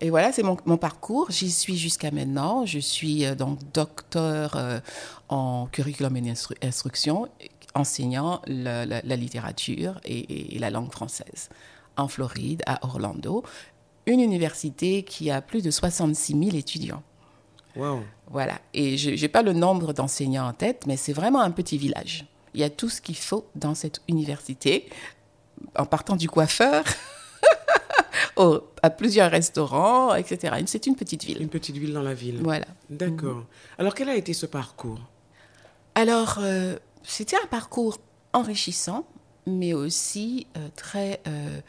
Et 0.00 0.10
voilà, 0.10 0.30
c'est 0.30 0.42
mon, 0.42 0.76
parcours. 0.76 1.30
J'y 1.30 1.50
suis 1.50 1.76
jusqu'à 1.76 2.10
maintenant. 2.10 2.66
Je 2.66 2.78
suis 2.78 3.24
euh, 3.24 3.34
donc 3.34 3.58
docteur 3.72 4.54
euh, 4.56 4.78
en 5.28 5.68
curriculum 5.72 6.16
et 6.16 6.34
instruction, 6.62 7.28
enseignant 7.74 8.42
la, 8.46 9.00
littérature 9.16 10.00
et, 10.04 10.58
la 10.58 10.70
langue 10.70 10.92
française 10.92 11.48
en 11.96 12.08
Floride, 12.08 12.62
à 12.66 12.84
Orlando, 12.84 13.42
une 14.04 14.20
université 14.20 15.02
qui 15.02 15.30
a 15.30 15.40
plus 15.40 15.62
de 15.62 15.70
66 15.70 16.32
000 16.32 16.56
étudiants. 16.56 17.02
Wow. 17.76 18.00
Voilà. 18.30 18.58
Et 18.74 18.96
je 18.96 19.10
n'ai 19.10 19.28
pas 19.28 19.42
le 19.42 19.52
nombre 19.52 19.92
d'enseignants 19.92 20.48
en 20.48 20.52
tête, 20.52 20.84
mais 20.86 20.96
c'est 20.96 21.12
vraiment 21.12 21.40
un 21.40 21.50
petit 21.50 21.78
village. 21.78 22.26
Il 22.54 22.60
y 22.60 22.64
a 22.64 22.70
tout 22.70 22.88
ce 22.88 23.00
qu'il 23.00 23.16
faut 23.16 23.46
dans 23.54 23.74
cette 23.74 24.00
université, 24.08 24.88
en 25.78 25.86
partant 25.86 26.16
du 26.16 26.28
coiffeur 26.28 26.84
à 28.82 28.90
plusieurs 28.90 29.30
restaurants, 29.30 30.14
etc. 30.14 30.56
C'est 30.66 30.86
une 30.86 30.96
petite 30.96 31.24
ville. 31.24 31.40
Une 31.40 31.48
petite 31.48 31.76
ville 31.76 31.92
dans 31.92 32.02
la 32.02 32.14
ville. 32.14 32.40
Voilà. 32.42 32.66
D'accord. 32.90 33.44
Alors, 33.78 33.94
quel 33.94 34.08
a 34.08 34.16
été 34.16 34.32
ce 34.32 34.46
parcours? 34.46 35.00
Alors, 35.94 36.38
euh, 36.40 36.76
c'était 37.02 37.36
un 37.36 37.46
parcours 37.46 37.98
enrichissant, 38.32 39.06
mais 39.46 39.72
aussi 39.72 40.46
euh, 40.56 40.68
très 40.76 41.20
euh, 41.26 41.60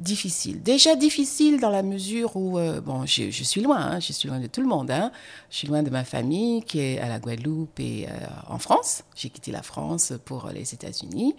difficile. 0.00 0.62
Déjà 0.62 0.96
difficile 0.96 1.60
dans 1.60 1.70
la 1.70 1.82
mesure 1.82 2.36
où, 2.36 2.58
bon, 2.84 3.06
je, 3.06 3.30
suis 3.30 3.60
loin, 3.60 3.78
hein, 3.78 4.00
je 4.00 4.12
suis 4.12 4.28
loin 4.28 4.40
de 4.40 4.46
tout 4.46 4.60
le 4.60 4.66
monde. 4.66 4.90
Hein. 4.90 5.12
Je 5.50 5.58
suis 5.58 5.68
loin 5.68 5.82
de 5.82 5.90
ma 5.90 6.04
famille 6.04 6.62
qui 6.62 6.80
est 6.80 6.98
à 6.98 7.08
la 7.08 7.18
Guadeloupe 7.18 7.78
et 7.80 8.06
en 8.48 8.58
France. 8.58 9.02
J'ai 9.14 9.30
quitté 9.30 9.52
la 9.52 9.62
France 9.62 10.12
pour 10.24 10.48
les 10.48 10.74
États-Unis. 10.74 11.34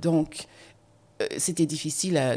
Donc, 0.00 0.48
euh, 1.22 1.26
c'était 1.38 1.66
difficile 1.66 2.16
euh, 2.18 2.36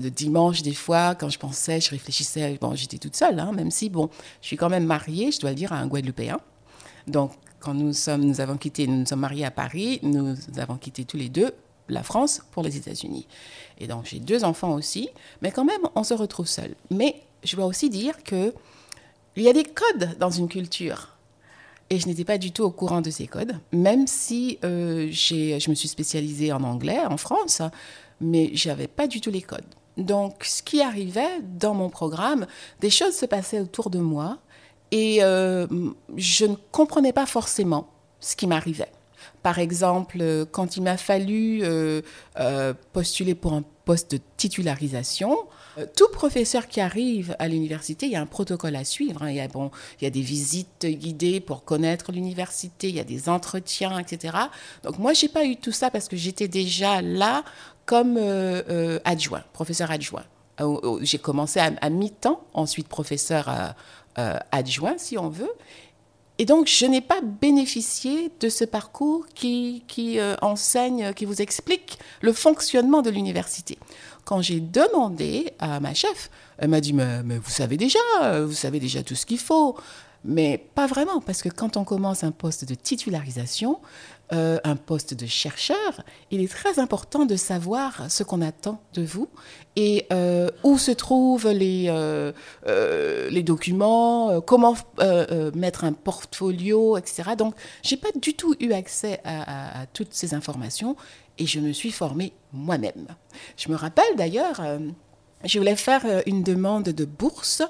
le 0.00 0.10
dimanche 0.10 0.62
des 0.62 0.74
fois 0.74 1.14
quand 1.16 1.28
je 1.28 1.38
pensais, 1.38 1.80
je 1.80 1.90
réfléchissais. 1.90 2.58
Bon, 2.60 2.74
j'étais 2.74 2.98
toute 2.98 3.16
seule, 3.16 3.38
hein, 3.40 3.52
même 3.52 3.70
si 3.70 3.90
bon, 3.90 4.10
je 4.40 4.46
suis 4.46 4.56
quand 4.56 4.68
même 4.68 4.86
mariée, 4.86 5.32
je 5.32 5.40
dois 5.40 5.50
le 5.50 5.56
dire, 5.56 5.72
à 5.72 5.78
un 5.78 5.86
Guadeloupéen. 5.86 6.38
Donc, 7.06 7.32
quand 7.58 7.74
nous 7.74 7.92
sommes, 7.92 8.24
nous 8.24 8.40
avons 8.40 8.56
quitté, 8.56 8.86
nous 8.86 8.98
nous 8.98 9.06
sommes 9.06 9.20
mariés 9.20 9.44
à 9.44 9.50
Paris, 9.50 9.98
nous 10.02 10.36
avons 10.58 10.76
quitté 10.76 11.04
tous 11.04 11.16
les 11.16 11.28
deux 11.28 11.52
la 11.88 12.02
France 12.02 12.42
pour 12.50 12.62
les 12.62 12.76
États-Unis. 12.76 13.26
Et 13.78 13.86
donc, 13.86 14.06
j'ai 14.06 14.18
deux 14.18 14.44
enfants 14.44 14.74
aussi, 14.74 15.08
mais 15.42 15.50
quand 15.50 15.64
même, 15.64 15.82
on 15.94 16.04
se 16.04 16.14
retrouve 16.14 16.46
seul. 16.46 16.74
Mais 16.90 17.22
je 17.44 17.56
dois 17.56 17.66
aussi 17.66 17.90
dire 17.90 18.22
que 18.24 18.54
il 19.36 19.42
y 19.42 19.48
a 19.48 19.52
des 19.52 19.64
codes 19.64 20.16
dans 20.18 20.30
une 20.30 20.48
culture. 20.48 21.16
Et 21.90 22.00
je 22.00 22.06
n'étais 22.08 22.24
pas 22.24 22.38
du 22.38 22.50
tout 22.50 22.64
au 22.64 22.70
courant 22.70 23.00
de 23.00 23.10
ces 23.10 23.28
codes, 23.28 23.54
même 23.70 24.06
si 24.06 24.58
euh, 24.64 25.08
je 25.12 25.70
me 25.70 25.74
suis 25.74 25.88
spécialisée 25.88 26.52
en 26.52 26.64
anglais 26.64 26.98
en 27.06 27.16
France, 27.16 27.62
mais 28.20 28.50
je 28.54 28.68
n'avais 28.68 28.88
pas 28.88 29.06
du 29.06 29.20
tout 29.20 29.30
les 29.30 29.42
codes. 29.42 29.64
Donc, 29.96 30.44
ce 30.44 30.62
qui 30.62 30.82
arrivait 30.82 31.40
dans 31.42 31.74
mon 31.74 31.88
programme, 31.88 32.46
des 32.80 32.90
choses 32.90 33.14
se 33.14 33.24
passaient 33.24 33.60
autour 33.60 33.90
de 33.90 33.98
moi 33.98 34.38
et 34.90 35.22
euh, 35.22 35.66
je 36.16 36.46
ne 36.46 36.56
comprenais 36.72 37.12
pas 37.12 37.26
forcément 37.26 37.88
ce 38.20 38.36
qui 38.36 38.46
m'arrivait. 38.46 38.90
Par 39.42 39.58
exemple, 39.58 40.46
quand 40.50 40.76
il 40.76 40.82
m'a 40.82 40.96
fallu 40.96 41.60
euh, 41.62 42.02
postuler 42.92 43.34
pour 43.34 43.52
un 43.52 43.62
poste 43.84 44.12
de 44.12 44.20
titularisation, 44.36 45.36
euh, 45.78 45.86
tout 45.96 46.08
professeur 46.08 46.68
qui 46.68 46.80
arrive 46.80 47.36
à 47.38 47.48
l'université, 47.48 48.06
il 48.06 48.12
y 48.12 48.16
a 48.16 48.20
un 48.20 48.26
protocole 48.26 48.76
à 48.76 48.84
suivre. 48.84 49.22
Hein. 49.22 49.30
Il, 49.30 49.36
y 49.36 49.40
a, 49.40 49.48
bon, 49.48 49.70
il 50.00 50.04
y 50.04 50.06
a 50.06 50.10
des 50.10 50.22
visites 50.22 50.86
guidées 50.86 51.40
pour 51.40 51.64
connaître 51.64 52.12
l'université, 52.12 52.88
il 52.88 52.96
y 52.96 53.00
a 53.00 53.04
des 53.04 53.28
entretiens, 53.28 53.98
etc. 53.98 54.36
Donc 54.82 54.98
moi, 54.98 55.12
j'ai 55.12 55.28
pas 55.28 55.44
eu 55.44 55.56
tout 55.56 55.72
ça 55.72 55.90
parce 55.90 56.08
que 56.08 56.16
j'étais 56.16 56.48
déjà 56.48 57.02
là 57.02 57.44
comme 57.84 58.16
euh, 58.16 58.62
euh, 58.68 58.98
adjoint, 59.04 59.44
professeur 59.52 59.90
adjoint. 59.90 60.24
J'ai 61.02 61.18
commencé 61.18 61.60
à, 61.60 61.90
mi-temps, 61.90 62.40
ensuite 62.54 62.88
professeur 62.88 63.74
adjoint, 64.14 64.96
si 64.96 65.18
on 65.18 65.28
veut. 65.28 65.52
Et 66.38 66.44
donc, 66.44 66.66
je 66.66 66.84
n'ai 66.86 67.00
pas 67.00 67.20
bénéficié 67.22 68.30
de 68.40 68.48
ce 68.48 68.64
parcours 68.64 69.26
qui, 69.34 69.84
qui 69.88 70.18
enseigne, 70.42 71.12
qui 71.14 71.24
vous 71.24 71.40
explique 71.40 71.98
le 72.20 72.32
fonctionnement 72.32 73.00
de 73.02 73.10
l'université. 73.10 73.78
Quand 74.24 74.42
j'ai 74.42 74.60
demandé 74.60 75.52
à 75.58 75.80
ma 75.80 75.94
chef, 75.94 76.30
elle 76.58 76.68
m'a 76.68 76.80
dit 76.80 76.92
mais, 76.92 77.38
vous 77.38 77.50
savez 77.50 77.76
déjà, 77.76 77.98
vous 78.44 78.52
savez 78.52 78.80
déjà 78.80 79.02
tout 79.02 79.14
ce 79.14 79.24
qu'il 79.24 79.38
faut. 79.38 79.76
Mais 80.28 80.58
pas 80.74 80.88
vraiment, 80.88 81.20
parce 81.20 81.40
que 81.40 81.48
quand 81.48 81.76
on 81.76 81.84
commence 81.84 82.24
un 82.24 82.32
poste 82.32 82.64
de 82.64 82.74
titularisation, 82.74 83.78
euh, 84.32 84.58
un 84.64 84.74
poste 84.74 85.14
de 85.14 85.24
chercheur, 85.24 86.02
il 86.32 86.40
est 86.40 86.50
très 86.50 86.80
important 86.80 87.26
de 87.26 87.36
savoir 87.36 88.10
ce 88.10 88.24
qu'on 88.24 88.42
attend 88.42 88.80
de 88.94 89.04
vous 89.04 89.28
et 89.76 90.04
euh, 90.12 90.50
où 90.64 90.78
se 90.78 90.90
trouvent 90.90 91.48
les, 91.52 91.86
euh, 91.88 92.32
les 93.30 93.44
documents, 93.44 94.40
comment 94.40 94.74
mettre 95.54 95.84
un 95.84 95.92
portfolio, 95.92 96.96
etc. 96.96 97.36
Donc, 97.38 97.54
j'ai 97.84 97.96
pas 97.96 98.08
du 98.20 98.34
tout 98.34 98.56
eu 98.58 98.72
accès 98.72 99.20
à, 99.24 99.86
toutes 99.92 100.12
ces 100.12 100.34
informations 100.34 100.96
et 101.38 101.46
je 101.46 101.60
me 101.60 101.72
suis 101.72 101.92
formée 101.92 102.32
moi-même. 102.52 103.06
Je 103.56 103.68
me 103.68 103.76
rappelle 103.76 104.16
d'ailleurs, 104.16 104.60
je 105.44 105.58
voulais 105.58 105.76
faire 105.76 106.02
une 106.26 106.42
demande 106.42 106.88
de 106.88 107.04
bourse 107.04 107.62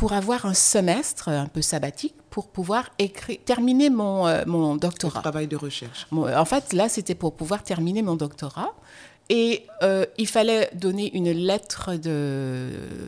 pour 0.00 0.14
avoir 0.14 0.46
un 0.46 0.54
semestre 0.54 1.28
un 1.28 1.46
peu 1.46 1.60
sabbatique 1.60 2.14
pour 2.30 2.48
pouvoir 2.48 2.88
écrire, 2.98 3.38
terminer 3.44 3.90
mon, 3.90 4.26
euh, 4.26 4.44
mon 4.46 4.74
doctorat. 4.76 5.18
Le 5.18 5.22
travail 5.22 5.46
de 5.46 5.56
recherche. 5.56 6.06
en 6.10 6.44
fait, 6.46 6.72
là, 6.72 6.88
c'était 6.88 7.14
pour 7.14 7.34
pouvoir 7.34 7.62
terminer 7.62 8.00
mon 8.00 8.16
doctorat. 8.16 8.74
Et 9.28 9.66
il 10.18 10.26
fallait 10.26 10.70
donner 10.74 11.14
une 11.14 11.30
lettre 11.30 11.94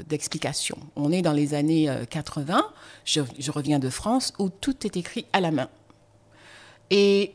d'explication. 0.07 0.79
On 0.95 1.11
est 1.11 1.21
dans 1.21 1.33
les 1.33 1.53
années 1.55 1.93
80, 2.11 2.65
je, 3.05 3.23
je 3.41 3.51
reviens 3.51 3.81
de 3.81 3.91
France, 3.91 4.33
où 4.39 4.49
tout 4.49 4.87
est 4.87 4.97
écrit 4.97 5.27
à 5.33 5.41
la 5.41 5.51
main. 5.51 5.69
Et 6.95 7.33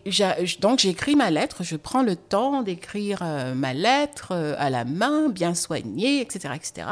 donc 0.59 0.77
j'écris 0.77 1.15
ma 1.15 1.31
lettre, 1.31 1.63
je 1.63 1.75
prends 1.77 2.03
le 2.03 2.15
temps 2.15 2.61
d'écrire 2.61 3.21
euh, 3.23 3.55
ma 3.55 3.73
lettre 3.73 4.27
euh, 4.31 4.53
à 4.59 4.69
la 4.69 4.85
main, 4.85 5.29
bien 5.29 5.55
soignée, 5.55 6.21
etc., 6.21 6.53
etc. 6.55 6.87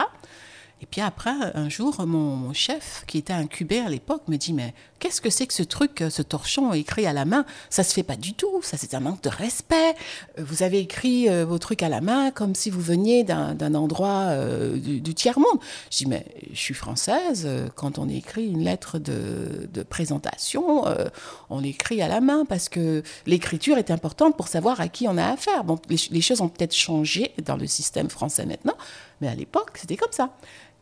Et 0.81 0.85
puis 0.85 0.99
après, 0.99 1.31
un 1.53 1.69
jour, 1.69 2.05
mon, 2.05 2.51
chef, 2.51 3.05
qui 3.07 3.17
était 3.17 3.33
incubé 3.33 3.79
à 3.79 3.87
l'époque, 3.87 4.23
me 4.27 4.35
dit 4.35 4.51
Mais 4.51 4.73
qu'est-ce 4.99 5.21
que 5.21 5.29
c'est 5.29 5.47
que 5.47 5.53
ce 5.53 5.63
truc, 5.63 6.03
ce 6.09 6.21
torchon 6.21 6.73
écrit 6.73 7.05
à 7.05 7.13
la 7.13 7.23
main? 7.23 7.45
Ça 7.69 7.83
se 7.83 7.93
fait 7.93 8.03
pas 8.03 8.17
du 8.17 8.33
tout, 8.33 8.61
ça 8.61 8.75
c'est 8.75 8.93
un 8.93 8.99
manque 8.99 9.23
de 9.23 9.29
respect. 9.29 9.95
Vous 10.37 10.63
avez 10.63 10.79
écrit 10.79 11.29
euh, 11.29 11.45
vos 11.45 11.59
trucs 11.59 11.81
à 11.81 11.87
la 11.87 12.01
main 12.01 12.29
comme 12.31 12.55
si 12.55 12.69
vous 12.69 12.81
veniez 12.81 13.23
d'un 13.23 13.73
endroit 13.73 14.25
euh, 14.27 14.77
du, 14.77 15.13
tiers-monde. 15.13 15.59
Je 15.91 15.97
dis 15.97 16.05
Mais 16.07 16.25
je 16.51 16.59
suis 16.59 16.73
française, 16.73 17.43
euh, 17.45 17.69
quand 17.73 17.97
on 17.97 18.09
écrit 18.09 18.47
une 18.47 18.63
lettre 18.63 18.99
de, 18.99 19.83
présentation, 19.89 20.83
on 21.49 21.59
l'écrit 21.59 22.01
à 22.01 22.07
la 22.07 22.19
main 22.19 22.43
parce 22.43 22.69
que 22.69 23.03
l'écriture 23.25 23.77
est 23.77 23.91
importante 23.91 24.35
pour 24.35 24.47
savoir 24.47 24.81
à 24.81 24.87
qui 24.87 25.07
on 25.07 25.17
a 25.17 25.25
affaire. 25.25 25.63
Bon, 25.63 25.79
les 25.89 26.21
choses 26.21 26.41
ont 26.41 26.49
peut-être 26.49 26.75
changé 26.75 27.31
dans 27.45 27.55
le 27.55 27.67
système 27.67 28.09
français 28.09 28.45
maintenant, 28.45 28.75
mais 29.21 29.27
à 29.27 29.35
l'époque, 29.35 29.71
c'était 29.75 29.97
comme 29.97 30.11
ça. 30.11 30.35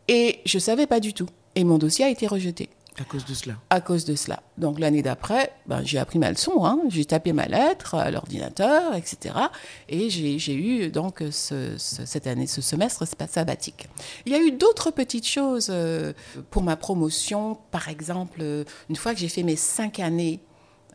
Et 0.08 0.42
je 0.46 0.58
ne 0.58 0.62
savais 0.62 0.88
pas 0.88 1.00
du 1.00 1.14
tout. 1.14 1.28
Et 1.56 1.64
mon 1.64 1.78
dossier 1.78 2.06
a 2.06 2.10
été 2.10 2.28
rejeté. 2.28 2.70
À 3.00 3.04
cause 3.06 3.26
de 3.26 3.34
cela 3.34 3.56
À 3.72 3.82
cause 3.82 4.06
de 4.06 4.16
cela. 4.16 4.44
Donc 4.58 4.80
l'année 4.80 5.02
d'après, 5.02 5.52
ben, 5.66 5.82
j'ai 5.84 5.98
appris 5.98 6.20
ma 6.20 6.30
leçon. 6.30 6.64
Hein. 6.64 6.80
J'ai 6.90 7.06
tapé 7.06 7.34
ma 7.34 7.48
lettre 7.48 7.96
à 7.96 8.12
l'ordinateur, 8.12 8.94
etc. 8.94 9.36
Et 9.90 10.10
j'ai 10.10 10.54
eu 10.54 10.90
donc 10.90 11.24
cette 11.30 12.28
année, 12.28 12.46
ce 12.46 12.62
semestre 12.62 13.06
sabbatique. 13.28 13.88
Il 14.26 14.32
y 14.32 14.36
a 14.36 14.40
eu 14.40 14.52
d'autres 14.52 14.92
petites 14.92 15.28
choses 15.28 15.68
euh, 15.72 16.14
pour 16.52 16.62
ma 16.62 16.76
promotion. 16.76 17.58
Par 17.72 17.90
exemple, 17.90 18.40
euh, 18.42 18.64
une 18.90 18.96
fois 18.96 19.14
que 19.14 19.20
j'ai 19.20 19.30
fait 19.30 19.44
mes 19.44 19.56
cinq 19.56 20.00
années, 20.00 20.40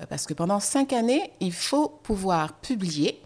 euh, 0.00 0.07
parce 0.09 0.26
que 0.26 0.35
pendant 0.35 0.61
cinq 0.61 0.92
années, 0.92 1.33
il 1.40 1.52
faut 1.52 1.88
pouvoir 1.88 2.61
publier 2.61 3.21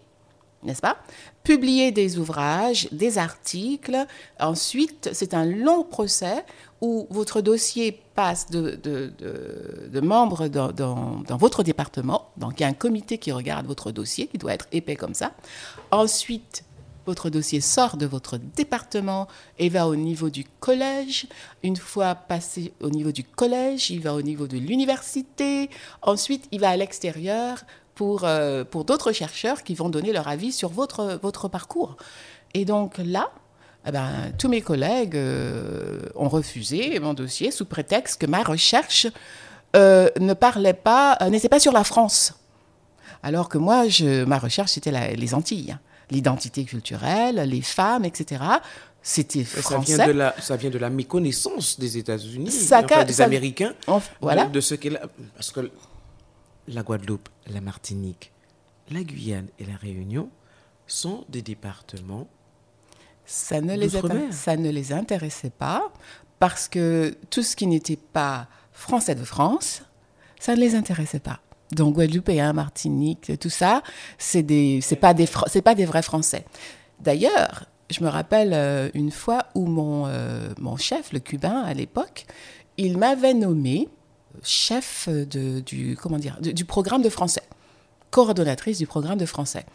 n'est-ce 0.63 0.81
pas? 0.81 0.97
Publier 1.43 1.91
des 1.91 2.17
ouvrages, 2.17 2.87
des 2.91 3.17
articles. 3.17 4.05
Ensuite, 4.39 5.09
c'est 5.13 5.33
un 5.33 5.45
long 5.45 5.83
procès 5.83 6.45
où 6.81 7.07
votre 7.09 7.41
dossier 7.41 8.01
passe 8.13 8.49
de, 8.49 8.75
de, 8.83 9.99
membres 10.01 10.47
dans, 10.47 10.71
dans, 10.71 11.37
votre 11.37 11.63
département. 11.63 12.29
Donc, 12.37 12.59
il 12.59 12.63
y 12.63 12.65
a 12.65 12.69
un 12.69 12.73
comité 12.73 13.17
qui 13.17 13.31
regarde 13.31 13.65
votre 13.65 13.91
dossier, 13.91 14.27
qui 14.27 14.37
doit 14.37 14.53
être 14.53 14.67
épais 14.71 14.95
comme 14.95 15.13
ça. 15.13 15.31
Ensuite, 15.91 16.65
votre 17.05 17.29
dossier 17.29 17.61
sort 17.61 17.97
de 17.97 18.05
votre 18.05 18.37
département 18.37 19.27
et 19.59 19.69
va 19.69 19.87
au 19.87 19.95
niveau 19.95 20.29
du 20.29 20.45
collège. 20.59 21.27
Une 21.63 21.75
fois 21.75 22.15
passé 22.15 22.73
au 22.81 22.89
niveau 22.89 23.11
du 23.11 23.23
collège, 23.23 23.89
il 23.89 24.01
va 24.01 24.13
au 24.13 24.21
niveau 24.21 24.47
de 24.47 24.57
l'université. 24.57 25.69
Ensuite, 26.01 26.47
il 26.51 26.59
va 26.59 26.69
à 26.69 26.77
l'extérieur 26.77 27.63
pour, 27.95 28.23
euh, 28.23 28.63
pour 28.63 28.85
d'autres 28.85 29.11
chercheurs 29.11 29.63
qui 29.63 29.75
vont 29.75 29.89
donner 29.89 30.13
leur 30.13 30.27
avis 30.27 30.51
sur 30.51 30.69
votre, 30.69 31.19
votre 31.21 31.47
parcours. 31.47 31.95
Et 32.53 32.65
donc 32.65 32.97
là, 32.97 33.31
eh 33.87 33.91
ben, 33.91 34.09
tous 34.37 34.47
mes 34.49 34.61
collègues 34.61 35.15
euh, 35.15 35.99
ont 36.15 36.29
refusé 36.29 36.99
mon 36.99 37.13
dossier 37.13 37.51
sous 37.51 37.65
prétexte 37.65 38.19
que 38.21 38.25
ma 38.25 38.41
recherche 38.43 39.07
euh, 39.75 40.09
ne 40.19 40.33
parlait 40.33 40.73
pas, 40.73 41.17
n'était 41.29 41.49
pas 41.49 41.59
sur 41.59 41.71
la 41.71 41.83
France. 41.83 42.33
Alors 43.23 43.49
que 43.49 43.57
moi, 43.57 43.87
je, 43.87 44.23
ma 44.25 44.37
recherche, 44.37 44.71
c'était 44.71 45.15
les 45.15 45.33
Antilles, 45.33 45.71
hein. 45.71 45.79
l'identité 46.11 46.63
culturelle, 46.65 47.35
les 47.47 47.61
femmes, 47.61 48.05
etc. 48.05 48.41
C'était 49.01 49.43
Ça 49.43 49.61
français. 49.61 49.95
vient, 49.95 50.07
de 50.07 50.11
la, 50.13 50.35
ça 50.39 50.55
vient 50.55 50.69
de 50.69 50.77
la 50.77 50.89
méconnaissance 50.89 51.77
des 51.79 51.97
États-Unis, 51.97 52.51
Ça 52.51 52.81
enfin, 52.83 53.03
des 53.03 53.13
ça- 53.13 53.25
Américains, 53.25 53.73
voilà. 54.21 54.45
de, 54.45 54.61
ce 54.61 54.75
qu'est 54.75 54.89
la... 54.91 55.01
Parce 55.35 55.51
que 55.51 55.69
la 56.67 56.83
Guadeloupe, 56.83 57.29
la 57.47 57.61
Martinique, 57.61 58.31
la 58.91 59.03
Guyane 59.03 59.47
et 59.59 59.65
la 59.65 59.75
Réunion 59.75 60.29
sont 60.87 61.25
des 61.29 61.41
départements. 61.41 62.27
Ça 63.25 63.61
ne, 63.61 63.75
les 63.75 63.89
ça 64.31 64.57
ne 64.57 64.69
les 64.69 64.91
intéressait 64.91 65.49
pas 65.49 65.91
parce 66.39 66.67
que 66.67 67.15
tout 67.29 67.41
ce 67.41 67.55
qui 67.55 67.67
n'était 67.67 67.97
pas 67.97 68.47
français 68.73 69.15
de 69.15 69.23
France, 69.23 69.83
ça 70.39 70.55
ne 70.55 70.59
les 70.59 70.75
intéressait 70.75 71.19
pas. 71.19 71.39
Donc 71.71 71.95
Guadeloupéen, 71.95 72.53
Martinique, 72.53 73.31
tout 73.39 73.49
ça, 73.49 73.81
c'est 74.17 74.43
des, 74.43 74.81
c'est 74.81 74.97
pas 74.97 75.13
des, 75.13 75.27
c'est 75.47 75.61
pas 75.61 75.75
des 75.75 75.85
vrais 75.85 76.01
Français. 76.01 76.45
D'ailleurs, 76.99 77.65
je 77.89 78.03
me 78.03 78.09
rappelle 78.09 78.53
euh, 78.53 78.89
une 78.93 79.11
fois 79.11 79.45
où 79.55 79.65
mon, 79.65 80.05
euh, 80.07 80.49
mon 80.59 80.77
chef, 80.77 81.13
le 81.13 81.19
cubain 81.19 81.61
à 81.61 81.73
l'époque, 81.73 82.25
il 82.77 82.97
m'avait 82.97 83.33
nommé 83.33 83.87
chef 84.43 85.07
de, 85.09 85.59
du, 85.59 85.97
comment 86.01 86.17
dire, 86.17 86.37
du- 86.41 86.65
programme 86.65 87.01
de 87.01 87.09
français 87.09 87.43
coordonnatrice 88.11 88.77
du 88.77 88.85
programme 88.85 89.17
de 89.17 89.25
français. 89.25 89.65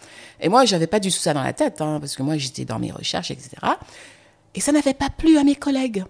Et 0.41 0.49
moi, 0.49 0.65
j'avais 0.65 0.87
pas 0.87 1.01
du 1.01 1.11
tout 1.11 1.19
ça 1.19 1.35
dans 1.35 1.43
la 1.43 1.53
tête, 1.53 1.81
hein, 1.81 1.99
parce 1.99 2.15
que 2.15 2.23
moi, 2.23 2.37
j'étais 2.37 2.65
dans 2.65 2.79
mes 2.79 2.93
recherches, 2.93 3.33
etc. 3.33 3.51
Et 4.55 4.61
ça 4.61 4.71
n'avait 4.71 4.95
pas 4.95 5.11
plu 5.11 5.39
à 5.39 5.43
mes 5.45 5.57
collègues. 5.57 6.05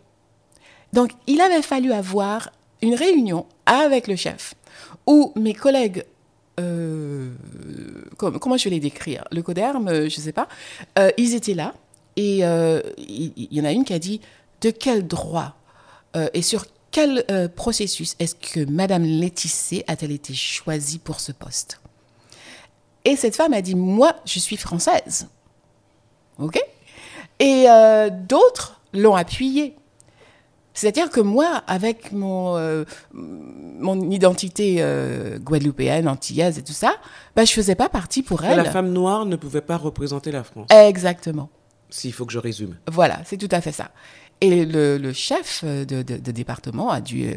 Donc, 0.92 1.12
il 1.26 1.40
avait 1.40 1.62
fallu 1.62 1.90
avoir 1.90 2.50
une 2.82 2.94
réunion 2.94 3.46
avec 3.64 4.06
le 4.08 4.14
chef, 4.16 4.52
où 5.06 5.32
mes 5.36 5.54
collègues, 5.54 6.04
euh, 6.60 7.32
com- 8.18 8.38
comment 8.38 8.58
je 8.58 8.64
vais 8.64 8.70
les 8.70 8.80
décrire? 8.80 9.24
Le 9.32 9.42
coderme, 9.42 9.88
euh, 9.88 10.08
je 10.10 10.20
sais 10.20 10.32
pas, 10.32 10.48
euh, 10.98 11.10
ils 11.16 11.34
étaient 11.34 11.54
là, 11.54 11.72
et 12.16 12.40
il 12.40 13.32
il 13.36 13.48
y, 13.52 13.60
en 13.60 13.64
a 13.64 13.72
une 13.72 13.84
qui 13.84 13.94
a 13.94 13.98
dit, 13.98 14.20
de 14.60 14.70
quel 14.70 15.06
droit? 15.06 15.54
Et 16.34 16.42
sur 16.42 16.66
quel 16.90 17.24
euh, 17.30 17.48
processus 17.48 18.16
est-ce 18.18 18.34
que 18.34 18.64
Madame 18.70 19.04
Laetitia 19.04 19.82
a-t-elle 19.86 20.12
été 20.12 20.34
choisie 20.34 20.98
pour 20.98 21.20
ce 21.20 21.32
poste? 21.32 21.80
Et 23.04 23.16
cette 23.16 23.36
femme 23.36 23.54
a 23.54 23.62
dit, 23.62 23.74
moi, 23.74 24.16
je 24.24 24.38
suis 24.38 24.56
française. 24.56 25.28
OK? 26.38 26.60
Et 27.40 27.66
euh, 27.68 28.10
d'autres 28.10 28.80
l'ont 28.92 29.14
appuyée. 29.14 29.76
C'est-à-dire 30.74 31.10
que 31.10 31.20
moi, 31.20 31.62
avec 31.66 32.12
mon, 32.12 32.56
euh, 32.56 32.84
mon 33.12 34.10
identité 34.10 34.76
euh, 34.78 35.38
guadeloupéenne, 35.38 36.06
antillaise 36.06 36.58
et 36.58 36.62
tout 36.62 36.72
ça, 36.72 36.94
bah, 37.34 37.44
je 37.44 37.52
faisais 37.52 37.74
pas 37.74 37.88
partie 37.88 38.22
pour 38.22 38.44
elle. 38.44 38.58
La 38.58 38.70
femme 38.70 38.92
noire 38.92 39.26
ne 39.26 39.34
pouvait 39.34 39.60
pas 39.60 39.76
représenter 39.76 40.30
la 40.30 40.44
France. 40.44 40.68
Exactement. 40.70 41.50
S'il 41.90 42.12
faut 42.12 42.26
que 42.26 42.32
je 42.32 42.38
résume. 42.38 42.76
Voilà, 42.86 43.18
c'est 43.24 43.38
tout 43.38 43.48
à 43.50 43.60
fait 43.60 43.72
ça. 43.72 43.90
Et 44.40 44.64
le, 44.64 45.12
chef 45.12 45.64
de, 45.64 46.02
département 46.02 46.90
a 46.90 47.00
dû 47.00 47.26
euh, 47.26 47.34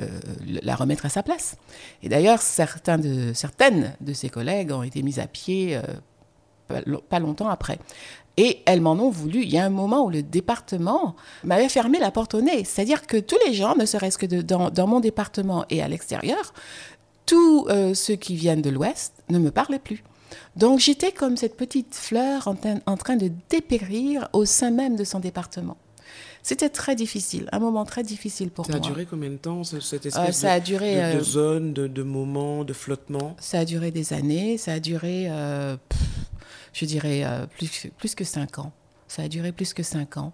la 0.61 0.75
remettre 0.75 1.05
à 1.07 1.09
sa 1.09 1.23
place. 1.23 1.55
Et 2.03 2.09
d'ailleurs, 2.09 2.41
certains 2.41 2.99
certaines 3.33 3.95
de 4.01 4.13
ses 4.13 4.29
collègues 4.29 4.71
ont 4.71 4.83
été 4.83 5.01
mises 5.01 5.17
à 5.17 5.25
pied 5.25 5.75
euh, 5.75 5.81
pas, 6.67 6.81
lo- 6.85 7.01
pas 7.01 7.19
longtemps 7.19 7.49
après. 7.49 7.79
Et 8.37 8.61
elles 8.65 8.81
m'en 8.81 8.93
ont 8.93 9.09
voulu. 9.09 9.41
Il 9.41 9.49
y 9.49 9.57
a 9.57 9.65
un 9.65 9.71
moment 9.71 10.05
où 10.05 10.09
le 10.11 10.21
département 10.21 11.15
m'avait 11.43 11.69
fermé 11.69 11.99
la 11.99 12.11
porte 12.11 12.35
au 12.35 12.41
nez. 12.41 12.63
C'est-à-dire 12.63 13.07
que 13.07 13.17
tous 13.17 13.37
les 13.47 13.53
gens, 13.53 13.75
ne 13.75 13.85
serait-ce 13.85 14.19
que 14.19 14.27
dans, 14.27 14.87
mon 14.87 14.99
département 14.99 15.65
et 15.69 15.81
à 15.81 15.87
l'extérieur, 15.87 16.53
tous 17.25 17.67
euh, 17.69 17.95
ceux 17.95 18.15
qui 18.15 18.35
viennent 18.35 18.61
de 18.61 18.69
l'Ouest 18.69 19.13
ne 19.29 19.39
me 19.39 19.49
parlaient 19.49 19.79
plus. 19.79 20.03
Donc 20.55 20.79
j'étais 20.79 21.11
comme 21.11 21.35
cette 21.35 21.57
petite 21.57 21.95
fleur 21.95 22.47
en 22.47 22.97
train 22.97 23.15
de 23.15 23.31
dépérir 23.49 24.29
au 24.33 24.45
sein 24.45 24.71
même 24.71 24.95
de 24.95 25.03
son 25.03 25.19
département. 25.19 25.77
C'était 26.43 26.69
très 26.69 26.95
difficile, 26.95 27.47
un 27.51 27.59
moment 27.59 27.85
très 27.85 28.01
difficile 28.03 28.49
pour 28.49 28.65
Ça 28.65 28.73
a 28.73 28.77
moi. 28.77 28.87
duré 28.87 29.05
combien 29.05 29.29
de 29.29 29.35
temps, 29.35 29.63
ce- 29.63 29.79
cette 29.79 30.05
Euh, 30.07 30.09
espèce 30.09 30.37
ça 30.37 30.53
a 30.53 30.59
de, 30.59 30.65
duré, 30.65 30.95
de, 30.95 30.99
de 30.99 31.19
euh, 31.19 31.23
zone, 31.23 31.73
de, 31.73 31.87
de 31.87 32.03
moment, 32.03 32.63
de 32.63 32.73
flottement? 32.73 33.35
Ça 33.39 33.59
a 33.59 33.65
duré 33.65 33.91
des 33.91 34.11
années, 34.13 34.57
ça 34.57 34.73
a 34.73 34.79
duré, 34.79 35.27
euh, 35.29 35.77
pff, 35.89 35.99
je 36.73 36.85
dirais, 36.85 37.21
euh, 37.25 37.45
plus, 37.45 37.87
plus 37.97 38.15
que 38.15 38.23
cinq 38.23 38.57
ans. 38.59 38.71
Ça 39.07 39.23
a 39.23 39.27
duré 39.27 39.51
plus 39.51 39.73
que 39.73 39.83
cinq 39.83 40.17
ans. 40.17 40.33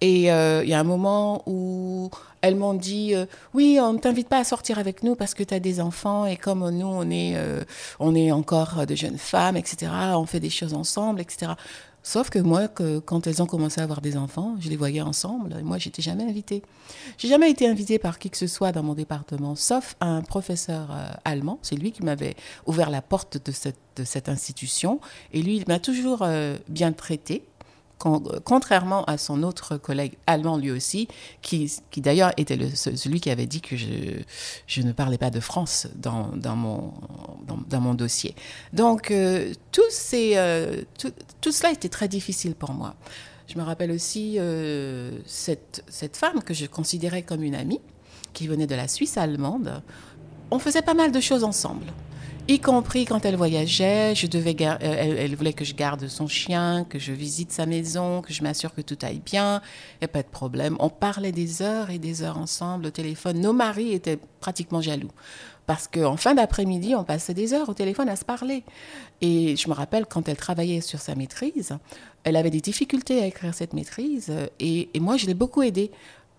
Et 0.00 0.32
euh, 0.32 0.64
il 0.64 0.68
y 0.70 0.74
a 0.74 0.80
un 0.80 0.84
moment 0.84 1.42
où 1.46 2.10
elles 2.40 2.56
m'ont 2.56 2.74
dit 2.74 3.14
euh, 3.14 3.26
oui, 3.54 3.78
on 3.80 3.92
ne 3.92 3.98
t'invite 3.98 4.28
pas 4.28 4.38
à 4.38 4.44
sortir 4.44 4.78
avec 4.80 5.02
nous 5.04 5.14
parce 5.14 5.34
que 5.34 5.44
tu 5.44 5.54
as 5.54 5.60
des 5.60 5.80
enfants 5.80 6.26
et 6.26 6.36
comme 6.36 6.68
nous 6.76 6.86
on 6.86 7.08
est 7.10 7.34
euh, 7.36 7.62
on 8.00 8.14
est 8.16 8.32
encore 8.32 8.86
de 8.86 8.94
jeunes 8.96 9.18
femmes, 9.18 9.56
etc. 9.56 9.92
On 10.16 10.26
fait 10.26 10.40
des 10.40 10.50
choses 10.50 10.74
ensemble, 10.74 11.20
etc. 11.20 11.52
Sauf 12.06 12.28
que 12.28 12.38
moi, 12.38 12.68
que, 12.68 12.98
quand 12.98 13.26
elles 13.26 13.42
ont 13.42 13.46
commencé 13.46 13.80
à 13.80 13.84
avoir 13.84 14.02
des 14.02 14.18
enfants, 14.18 14.56
je 14.60 14.68
les 14.68 14.76
voyais 14.76 15.00
ensemble. 15.00 15.56
Et 15.58 15.62
moi, 15.62 15.78
j'étais 15.78 16.02
jamais 16.02 16.24
invitée. 16.24 16.62
J'ai 17.16 17.28
jamais 17.28 17.50
été 17.50 17.66
invitée 17.66 17.98
par 17.98 18.18
qui 18.18 18.28
que 18.28 18.36
ce 18.36 18.46
soit 18.46 18.72
dans 18.72 18.82
mon 18.82 18.92
département, 18.92 19.56
sauf 19.56 19.96
un 20.00 20.20
professeur 20.20 20.90
euh, 20.90 21.10
allemand. 21.24 21.58
C'est 21.62 21.76
lui 21.76 21.92
qui 21.92 22.02
m'avait 22.02 22.36
ouvert 22.66 22.90
la 22.90 23.00
porte 23.00 23.38
de 23.42 23.52
cette, 23.52 24.28
institution. 24.28 25.00
Et 25.32 25.40
lui, 25.40 25.56
il 25.56 25.64
m'a 25.66 25.78
toujours 25.78 26.20
euh, 26.20 26.58
bien 26.68 26.92
traitée. 26.92 27.42
Con- 27.98 28.22
contrairement 28.44 29.04
à 29.04 29.18
son 29.18 29.42
autre 29.42 29.76
collègue 29.76 30.14
allemand 30.26 30.56
lui 30.56 30.70
aussi, 30.70 31.08
qui, 31.42 31.72
qui 31.90 32.00
d'ailleurs 32.00 32.32
était 32.36 32.58
celui 32.74 33.20
qui 33.20 33.30
avait 33.30 33.46
dit 33.46 33.60
que 33.60 33.76
je, 33.76 34.82
ne 34.82 34.92
parlais 34.92 35.18
pas 35.18 35.30
de 35.30 35.40
France 35.40 35.86
dans, 35.94 36.30
mon, 36.56 36.92
dans 37.68 37.80
mon 37.80 37.94
dossier. 37.94 38.34
Donc, 38.72 39.10
euh, 39.10 39.52
tout, 39.72 39.82
ces, 39.90 40.32
euh, 40.36 40.82
tout, 40.98 41.12
tout 41.40 41.52
cela 41.52 41.70
était 41.72 41.88
très 41.88 42.08
difficile 42.08 42.54
pour 42.54 42.72
moi. 42.72 42.94
Je 43.46 43.58
me 43.58 43.62
rappelle 43.62 43.90
aussi 43.90 44.36
euh, 44.38 45.18
cette, 45.26 45.84
cette 45.88 46.16
femme 46.16 46.42
que 46.42 46.54
je 46.54 46.66
considérais 46.66 47.22
comme 47.22 47.42
une 47.42 47.54
amie, 47.54 47.80
qui 48.32 48.48
venait 48.48 48.66
de 48.66 48.74
la 48.74 48.88
Suisse 48.88 49.16
allemande. 49.16 49.82
On 50.50 50.58
faisait 50.58 50.82
pas 50.82 50.94
mal 50.94 51.12
de 51.12 51.20
choses 51.20 51.44
ensemble 51.44 51.86
y 52.48 52.58
compris 52.58 53.04
quand 53.06 53.24
elle 53.24 53.36
voyageait, 53.36 54.14
je 54.14 54.26
devais 54.26 54.54
euh, 54.60 54.76
elle, 54.80 55.34
voulait 55.34 55.52
que 55.52 55.64
je 55.64 55.74
garde 55.74 56.06
son 56.08 56.28
chien, 56.28 56.84
que 56.88 56.98
je 56.98 57.12
visite 57.12 57.52
sa 57.52 57.66
maison, 57.66 58.20
que 58.22 58.32
je 58.32 58.42
m'assure 58.42 58.74
que 58.74 58.82
tout 58.82 58.98
aille 59.02 59.20
bien, 59.24 59.62
il 59.94 59.98
n'y 60.02 60.04
a 60.04 60.08
pas 60.08 60.22
de 60.22 60.28
problème. 60.28 60.76
On 60.78 60.90
parlait 60.90 61.32
des 61.32 61.62
heures 61.62 61.90
et 61.90 61.98
des 61.98 62.22
heures 62.22 62.38
ensemble 62.38 62.86
au 62.86 62.90
téléphone. 62.90 63.40
Nos 63.40 63.52
maris 63.52 63.92
étaient 63.92 64.18
pratiquement 64.40 64.82
jaloux. 64.82 65.10
Parce 65.66 65.88
qu'en 65.88 66.18
fin 66.18 66.34
d'après-midi, 66.34 66.94
on 66.94 67.04
passait 67.04 67.32
des 67.32 67.54
heures 67.54 67.70
au 67.70 67.74
téléphone 67.74 68.10
à 68.10 68.16
se 68.16 68.24
parler. 68.26 68.64
Et 69.22 69.56
je 69.56 69.66
me 69.68 69.74
rappelle 69.74 70.04
quand 70.04 70.28
elle 70.28 70.36
travaillait 70.36 70.82
sur 70.82 71.00
sa 71.00 71.14
maîtrise, 71.14 71.78
elle 72.24 72.36
avait 72.36 72.50
des 72.50 72.60
difficultés 72.60 73.22
à 73.22 73.26
écrire 73.26 73.54
cette 73.54 73.72
maîtrise. 73.72 74.30
Et, 74.60 74.90
et 74.92 75.00
moi, 75.00 75.16
je 75.16 75.24
l'ai 75.24 75.34
beaucoup 75.34 75.62
aidée. 75.62 75.90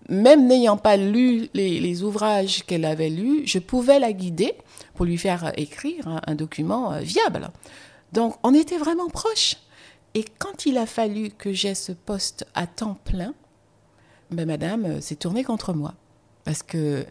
Même 0.08 0.46
n'ayant 0.46 0.76
pas 0.76 0.96
lu 0.96 1.48
les, 1.54 2.02
ouvrages 2.02 2.64
qu'elle 2.64 2.84
avait 2.84 3.10
lus, 3.10 3.42
je 3.46 3.58
pouvais 3.58 3.98
la 3.98 4.12
guider 4.12 4.54
pour 4.94 5.04
lui 5.04 5.18
faire 5.18 5.52
écrire 5.56 6.20
un, 6.26 6.34
document 6.34 6.92
euh, 6.92 7.00
viable. 7.00 7.50
Donc, 8.12 8.36
on 8.42 8.54
était 8.54 8.78
vraiment 8.78 9.08
proches. 9.08 9.56
Et 10.14 10.24
quand 10.38 10.64
il 10.64 10.78
a 10.78 10.86
fallu 10.86 11.30
que 11.30 11.52
j'aie 11.52 11.74
ce 11.74 11.92
poste 11.92 12.46
à 12.54 12.66
temps 12.66 12.98
plein, 13.04 13.34
ben, 14.30 14.46
madame 14.46 14.84
euh, 14.84 15.00
s'est 15.00 15.16
tournée 15.16 15.44
contre 15.44 15.72
moi. 15.72 15.94
Parce 16.44 16.62
que 16.62 17.04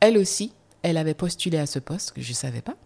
elle 0.00 0.18
aussi, 0.18 0.52
elle 0.82 0.98
avait 0.98 1.14
postulé 1.14 1.58
à 1.58 1.66
ce 1.66 1.78
poste 1.78 2.12
que 2.12 2.20
je 2.20 2.30
ne 2.30 2.34
savais 2.34 2.60
pas. 2.60 2.76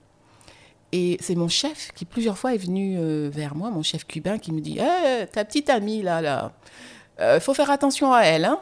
Et 0.92 1.18
c'est 1.20 1.34
mon 1.34 1.48
chef 1.48 1.92
qui 1.94 2.04
plusieurs 2.04 2.38
fois 2.38 2.54
est 2.54 2.58
venu 2.58 2.96
euh, 2.98 3.28
vers 3.30 3.54
moi, 3.54 3.70
mon 3.70 3.82
chef 3.82 4.06
cubain, 4.06 4.38
qui 4.38 4.52
me 4.52 4.60
dit 4.60 4.78
Eh, 4.78 5.26
ta 5.26 5.44
petite 5.44 5.68
amie 5.68 6.02
là, 6.02 6.22
là, 6.22 6.52
euh, 7.20 7.40
faut 7.40 7.54
faire 7.54 7.70
attention 7.70 8.12
à 8.12 8.22
elle, 8.22 8.44
hein. 8.44 8.60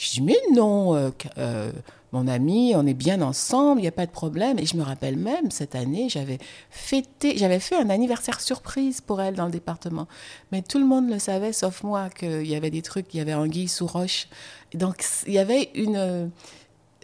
Je 0.00 0.12
dis 0.12 0.22
mais 0.22 0.38
non, 0.54 0.94
euh, 0.94 1.10
euh, 1.36 1.70
mon 2.12 2.26
ami, 2.26 2.72
on 2.74 2.86
est 2.86 2.94
bien 2.94 3.20
ensemble, 3.20 3.80
il 3.80 3.82
n'y 3.82 3.88
a 3.88 3.92
pas 3.92 4.06
de 4.06 4.10
problème. 4.10 4.58
Et 4.58 4.64
je 4.64 4.74
me 4.78 4.82
rappelle 4.82 5.18
même 5.18 5.50
cette 5.50 5.74
année, 5.74 6.08
j'avais 6.08 6.38
fêté, 6.70 7.36
j'avais 7.36 7.60
fait 7.60 7.76
un 7.76 7.90
anniversaire 7.90 8.40
surprise 8.40 9.02
pour 9.02 9.20
elle 9.20 9.34
dans 9.34 9.44
le 9.44 9.50
département. 9.50 10.08
Mais 10.52 10.62
tout 10.62 10.78
le 10.78 10.86
monde 10.86 11.10
le 11.10 11.18
savait, 11.18 11.52
sauf 11.52 11.82
moi, 11.82 12.08
qu'il 12.08 12.46
y 12.46 12.54
avait 12.54 12.70
des 12.70 12.80
trucs, 12.80 13.12
il 13.12 13.18
y 13.18 13.20
avait 13.20 13.34
anguille 13.34 13.68
sous 13.68 13.86
roche. 13.86 14.28
Donc 14.72 15.04
il 15.26 15.34
y 15.34 15.38
avait 15.38 15.68
une 15.74 15.96
euh, 15.96 16.26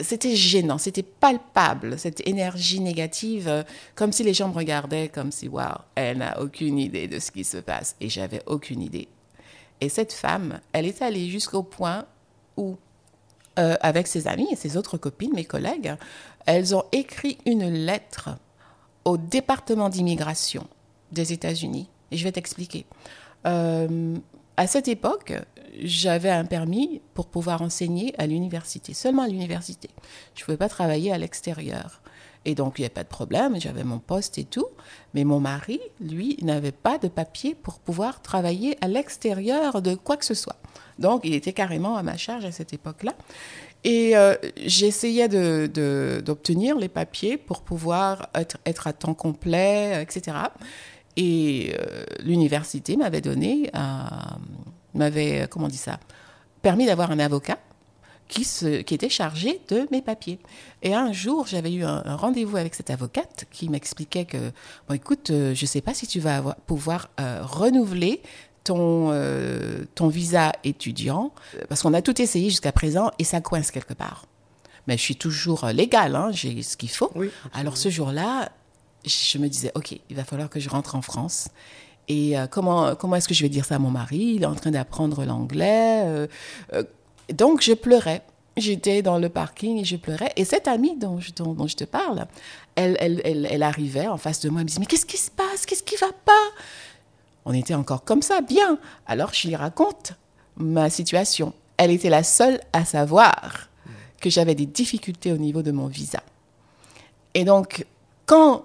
c'était 0.01 0.35
gênant, 0.35 0.79
c'était 0.79 1.03
palpable, 1.03 1.99
cette 1.99 2.27
énergie 2.27 2.81
négative, 2.81 3.65
comme 3.95 4.13
si 4.13 4.25
les 4.25 4.33
gens 4.33 4.49
me 4.49 4.55
regardaient 4.55 5.09
comme 5.09 5.33
si, 5.33 5.49
waouh, 5.49 5.77
elle 5.97 6.19
n'a 6.19 6.41
aucune 6.41 6.79
idée 6.79 7.09
de 7.09 7.19
ce 7.19 7.31
qui 7.31 7.45
se 7.45 7.59
passe. 7.59 7.95
Et 8.01 8.09
j'avais 8.09 8.43
aucune 8.47 8.81
idée. 8.81 9.09
Et 9.83 9.91
cette 9.91 10.15
femme, 10.15 10.61
elle 10.73 10.87
est 10.87 11.03
allée 11.03 11.29
jusqu'au 11.29 11.63
point 11.63 12.07
où, 12.57 12.77
euh, 13.59 13.77
avec 13.81 14.07
ses 14.07 14.29
amis 14.29 14.49
et 14.51 14.57
ses 14.57 14.77
autres 14.77 14.99
copines, 14.99 15.33
mes 15.35 15.45
collègues, 15.45 15.95
elles 16.47 16.75
ont 16.75 16.85
écrit 16.92 17.38
une 17.47 17.69
lettre 17.69 18.31
au 19.05 19.16
département 19.16 19.88
d'immigration 19.88 20.66
des 21.12 21.33
États-Unis. 21.33 21.88
Et 22.11 22.16
je 22.16 22.25
vais 22.25 22.33
t'expliquer. 22.33 22.87
Euh, 23.47 24.16
à 24.57 24.66
cette 24.66 24.88
époque, 24.88 25.35
j'avais 25.83 26.31
un 26.31 26.45
permis 26.45 27.01
pour 27.14 27.27
pouvoir 27.27 27.62
enseigner 27.62 28.14
à 28.19 28.27
l'université, 28.27 28.95
seulement 28.95 29.23
à 29.23 29.29
l'université. 29.29 29.90
Je 30.35 30.42
ne 30.42 30.45
pouvais 30.47 30.57
pas 30.57 30.69
travailler 30.69 31.12
à 31.12 31.19
l'extérieur. 31.19 32.01
Et 32.45 32.55
donc, 32.55 32.79
il 32.79 32.83
n'y 32.83 32.87
avait 32.87 32.95
pas 32.95 33.03
de 33.03 33.09
problème, 33.09 33.61
j'avais 33.61 33.83
mon 33.85 33.99
poste 33.99 34.38
et 34.38 34.45
tout. 34.45 34.69
Mais 35.14 35.25
mon 35.25 35.40
mari, 35.40 35.81
lui, 36.01 36.38
n'avait 36.42 36.73
pas 36.73 36.97
de 36.97 37.09
papier 37.09 37.55
pour 37.55 37.81
pouvoir 37.81 38.23
travailler 38.23 38.79
à 38.81 38.88
l'extérieur 38.88 39.83
de 39.83 39.95
quoi 39.95 40.16
que 40.16 40.25
ce 40.25 40.35
soit. 40.35 40.57
Donc, 40.99 41.23
il 41.25 41.35
était 41.35 41.53
carrément 41.53 41.97
à 41.97 42.03
ma 42.03 42.17
charge 42.17 42.45
à 42.45 42.53
cette 42.53 42.73
époque-là. 42.73 43.13
Et 43.85 44.17
euh, 44.17 44.35
j'essayais 44.65 45.29
d'obtenir 45.29 46.77
les 46.77 46.89
papiers 46.89 47.37
pour 47.37 47.63
pouvoir 47.63 48.29
être, 48.35 48.59
être, 48.67 48.87
à 48.89 48.93
temps 48.93 49.15
complet, 49.15 50.03
etc. 50.03 50.39
Et 51.17 51.73
euh, 51.79 52.05
l'université 52.21 52.97
m'avait 52.97 53.21
donné, 53.21 53.71
m'avait, 54.95 55.47
comment 55.49 55.67
on 55.67 55.69
dit 55.69 55.77
ça, 55.77 56.01
permis 56.63 56.87
d'avoir 56.87 57.13
un 57.13 57.21
avocat 57.21 57.59
qui, 58.27 58.43
était 58.91 59.09
chargé 59.09 59.61
de 59.69 59.87
mes 59.93 60.03
papiers. 60.03 60.41
Et 60.83 60.93
un 60.93 61.13
jour, 61.13 61.47
j'avais 61.47 61.73
eu 61.73 61.85
un, 61.85 62.03
rendez-vous 62.17 62.57
avec 62.57 62.75
cette 62.75 62.91
avocate 62.91 63.45
qui 63.53 63.69
m'expliquait 63.69 64.25
que, 64.25 64.51
bon, 64.89 64.95
écoute, 64.95 65.31
euh, 65.31 65.55
je 65.55 65.63
ne 65.63 65.69
sais 65.69 65.81
pas 65.81 65.95
si 65.95 66.09
tu 66.09 66.19
vas 66.19 66.57
pouvoir 66.67 67.11
renouveler 67.19 68.21
ton, 68.66 69.11
euh, 69.12 69.85
ton 69.94 70.09
visa 70.09 70.52
étudiant, 70.64 71.33
parce 71.68 71.83
qu'on 71.83 71.94
a 71.94 72.02
tout 72.02 72.20
essayé 72.20 72.50
jusqu'à 72.50 72.72
présent 72.72 73.11
et 73.18 73.24
ça 73.24 73.40
coince 73.40 73.70
quelque 73.70 73.94
part. 73.94 74.26
Mais 74.87 74.96
je 74.96 75.02
suis 75.02 75.16
toujours 75.16 75.64
euh, 75.64 75.72
légale, 75.72 76.16
hein, 76.16 76.31
j'ai 76.33 76.62
ce 76.62 76.76
qu'il 76.76 76.90
faut. 76.90 77.12
Alors 77.55 77.76
ce 77.76 77.88
jour-là, 77.88 78.50
je 79.05 79.38
me 79.38 79.48
disais, 79.48 79.70
OK, 79.74 79.98
il 80.11 80.16
va 80.16 80.24
falloir 80.24 80.50
que 80.50 80.61
je 80.61 80.68
rentre 80.68 80.96
en 80.96 81.02
France. 81.02 81.48
Et 82.09 82.38
euh, 82.38 82.46
comment, 82.46 82.94
comment 82.96 83.16
est-ce 83.16 83.29
que 83.29 83.35
je 83.35 83.42
vais 83.42 83.48
dire 83.48 83.64
ça 83.64 83.76
à 83.76 83.79
mon 83.79 83.90
mari? 83.90 84.35
Il 84.37 84.42
est 84.42 84.46
en 84.46 84.55
train 84.55 84.72
d'apprendre 84.72 85.24
l'anglais. 85.24 86.29
donc 87.33 87.62
je 87.62 87.72
pleurais. 87.72 88.22
J'étais 88.57 89.02
dans 89.02 89.18
le 89.18 89.29
parking 89.29 89.79
et 89.79 89.85
je 89.85 89.96
pleurais. 89.96 90.33
Et 90.37 90.44
cette 90.44 90.66
amie 90.66 90.96
dont 90.96 91.20
je, 91.20 91.31
dont, 91.33 91.66
je 91.66 91.76
te 91.76 91.85
parle, 91.85 92.26
elle, 92.74 92.96
elle, 93.00 93.20
elle, 93.24 93.46
elle, 93.50 93.62
arrivait 93.62 94.07
en 94.07 94.16
face 94.16 94.40
de 94.40 94.48
moi. 94.48 94.61
Elle 94.61 94.64
me 94.64 94.68
disait, 94.68 94.81
mais 94.81 94.87
qu'est-ce 94.87 95.05
qui 95.05 95.18
se 95.18 95.31
passe? 95.31 95.66
Qu'est-ce 95.66 95.83
qui 95.83 95.96
va 95.96 96.11
pas 96.24 96.33
on 97.47 97.55
était 97.55 97.75
encore 97.75 98.05
comme 98.05 98.23
ça, 98.23 98.41
bien. 98.43 98.79
Alors 99.07 99.33
je 99.33 99.49
lui 99.49 99.57
raconte 99.57 100.13
ma 100.57 100.91
situation. 100.91 101.55
Elle 101.79 101.93
était 101.93 102.11
la 102.11 102.25
seule 102.25 102.61
à 102.73 102.85
savoir 102.85 103.69
que 104.21 104.29
j'avais 104.29 104.55
des 104.55 104.67
difficultés 104.67 105.33
au 105.33 105.37
niveau 105.37 105.63
de 105.63 105.71
mon 105.71 105.87
visa. 105.87 106.21
Et 107.35 107.45
donc, 107.45 107.87
quand 108.25 108.65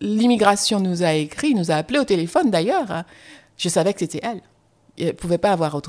l'immigration 0.00 0.80
nous 0.80 1.02
a 1.04 1.12
écrit, 1.12 1.54
nous 1.54 1.70
a 1.70 1.74
appelé 1.74 1.98
au 2.00 2.04
téléphone 2.04 2.50
d'ailleurs, 2.50 3.04
je 3.56 3.68
savais 3.68 3.92
que 3.92 4.00
c'était 4.00 4.20
elle. 4.22 4.40
Ne 5.00 5.12
pouvait 5.12 5.38
pas 5.38 5.52
avoir 5.52 5.80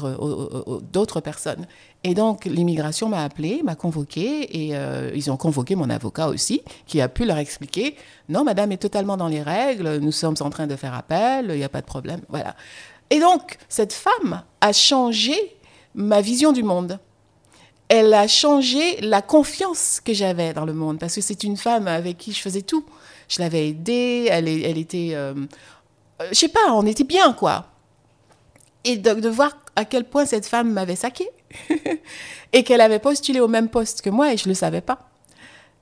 d'autres 0.92 1.20
personnes. 1.22 1.68
Et 2.04 2.14
donc, 2.14 2.46
l'immigration 2.46 3.10
m'a 3.10 3.24
appelé, 3.24 3.62
m'a 3.64 3.76
convoqué, 3.76 4.66
et 4.66 4.76
euh, 4.76 5.12
ils 5.14 5.30
ont 5.30 5.38
convoqué 5.38 5.76
mon 5.76 5.90
avocat 5.90 6.30
aussi, 6.30 6.62
qui 6.88 7.02
a 7.02 7.08
pu 7.08 7.26
leur 7.26 7.38
expliquer 7.38 7.96
non, 8.30 8.44
madame 8.44 8.72
est 8.72 8.78
totalement 8.78 9.18
dans 9.18 9.28
les 9.28 9.42
règles, 9.42 9.98
nous 9.98 10.12
sommes 10.12 10.36
en 10.40 10.50
train 10.50 10.68
de 10.68 10.76
faire 10.76 10.94
appel, 10.94 11.48
il 11.50 11.58
n'y 11.58 11.64
a 11.64 11.70
pas 11.70 11.82
de 11.82 11.86
problème. 11.86 12.22
Voilà. 12.30 12.56
Et 13.10 13.20
donc, 13.20 13.58
cette 13.68 13.94
femme 13.94 14.44
a 14.62 14.72
changé 14.72 15.36
ma 15.94 16.22
vision 16.22 16.54
du 16.54 16.64
monde. 16.64 16.98
Elle 17.90 18.14
a 18.14 18.28
changé 18.28 19.02
la 19.02 19.22
confiance 19.22 20.00
que 20.00 20.14
j'avais 20.14 20.54
dans 20.54 20.66
le 20.66 20.74
monde, 20.74 20.98
parce 20.98 21.16
que 21.16 21.22
c'est 21.22 21.44
une 21.44 21.58
femme 21.58 21.88
avec 21.88 22.18
qui 22.18 22.32
je 22.32 22.40
faisais 22.40 22.62
tout. 22.62 22.86
Je 23.28 23.42
l'avais 23.42 23.68
aidée, 23.68 24.28
elle, 24.30 24.48
elle 24.48 24.78
était. 24.78 25.12
Euh, 25.14 25.34
je 26.30 26.36
sais 26.36 26.48
pas, 26.48 26.72
on 26.72 26.86
était 26.86 27.04
bien, 27.04 27.34
quoi 27.34 27.71
et 28.84 28.98
de, 28.98 29.30
voir 29.30 29.58
à 29.76 29.86
quel 29.86 30.04
point 30.06 30.26
cette 30.26 30.46
femme 30.46 30.72
m'avait 30.72 30.96
saqué 30.96 31.28
et 32.54 32.64
qu'elle 32.64 32.82
avait 32.82 33.00
postulé 33.00 33.40
au 33.40 33.48
même 33.48 33.70
poste 33.70 34.02
que 34.02 34.10
moi 34.10 34.34
et 34.34 34.38
je 34.38 34.46
ne 34.46 34.50
le 34.50 34.56
savais 34.56 34.82
pas. 34.82 35.08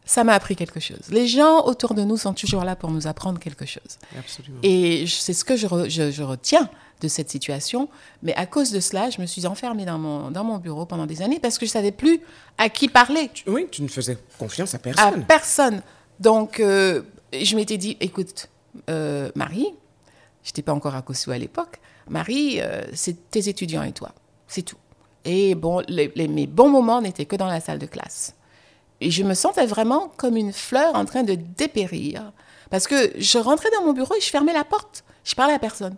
Ça 0.06 0.24
m'a 0.24 0.34
appris 0.34 0.56
quelque 0.56 0.80
chose. 0.80 1.02
Les 1.12 1.28
gens 1.28 1.66
autour 1.66 1.94
de 1.94 2.02
nous 2.02 2.18
sont 2.18 2.34
toujours 2.34 2.64
là 2.64 2.76
pour 2.76 2.90
nous 2.90 3.06
apprendre 3.06 3.40
quelque 3.40 3.66
chose. 3.66 4.00
Absolument. 4.18 4.58
Et 4.64 5.06
c'est 5.08 5.34
ce 5.34 5.46
que 5.46 5.56
je, 5.56 5.68
je, 5.68 6.24
retiens 6.24 6.68
de 7.00 7.08
cette 7.08 7.30
situation. 7.30 7.90
Mais 8.24 8.34
à 8.34 8.48
cause 8.48 8.72
de 8.72 8.80
cela, 8.80 9.12
je 9.12 9.22
me 9.22 9.28
suis 9.28 9.46
enfermée 9.46 9.86
dans 9.86 10.00
mon, 10.00 10.32
dans 10.32 10.44
mon 10.44 10.58
bureau 10.58 10.88
pendant 10.88 11.06
des 11.06 11.22
années 11.22 11.40
parce 11.40 11.60
que 11.60 11.68
je 11.68 11.70
ne 11.70 11.74
savais 11.74 11.92
plus 11.92 12.22
à 12.58 12.70
qui 12.70 12.90
parler. 12.90 13.30
Oui, 13.46 13.68
tu 13.70 13.84
ne 13.84 13.88
faisais 13.88 14.18
confiance 14.40 14.74
à 14.74 14.80
personne. 14.80 15.22
À 15.22 15.26
personne. 15.26 15.82
Donc, 16.20 16.60
euh, 16.60 17.04
je 17.32 17.56
m'étais 17.56 17.78
dit, 17.78 17.96
écoute, 18.00 18.50
euh, 18.90 19.30
Marie, 19.36 19.68
je 20.44 20.50
n'étais 20.50 20.62
pas 20.62 20.74
encore 20.74 20.96
à 20.96 21.02
Kosovo 21.02 21.32
à 21.32 21.38
l'époque, 21.38 21.80
Marie, 22.10 22.60
euh, 22.60 22.84
c'est 22.94 23.30
tes 23.30 23.48
étudiants 23.50 23.84
et 23.84 23.92
toi. 23.92 24.12
C'est 24.48 24.64
tout. 24.64 24.78
Et 25.26 25.56
bon, 25.56 25.84
les, 25.88 26.12
mes 26.28 26.48
bons 26.48 26.70
moments 26.70 27.02
n'étaient 27.02 27.26
que 27.26 27.36
dans 27.36 27.48
la 27.48 27.60
salle 27.60 27.80
de 27.80 27.86
classe. 27.86 28.36
Et 29.02 29.12
je 29.12 29.24
me 29.24 29.34
sentais 29.34 29.66
vraiment 29.66 30.12
comme 30.18 30.36
une 30.36 30.52
fleur 30.54 30.96
en 30.96 31.06
train 31.06 31.24
de 31.24 31.36
dépérir. 31.36 32.32
Parce 32.70 32.88
que 32.88 33.12
je 33.18 33.38
rentrais 33.38 33.70
dans 33.78 33.86
mon 33.86 33.94
bureau 33.94 34.16
et 34.16 34.22
je 34.22 34.30
fermais 34.30 34.54
la 34.54 34.64
porte. 34.64 35.04
Je 35.24 35.36
parlais 35.36 35.54
à 35.54 35.60
personne. 35.60 35.96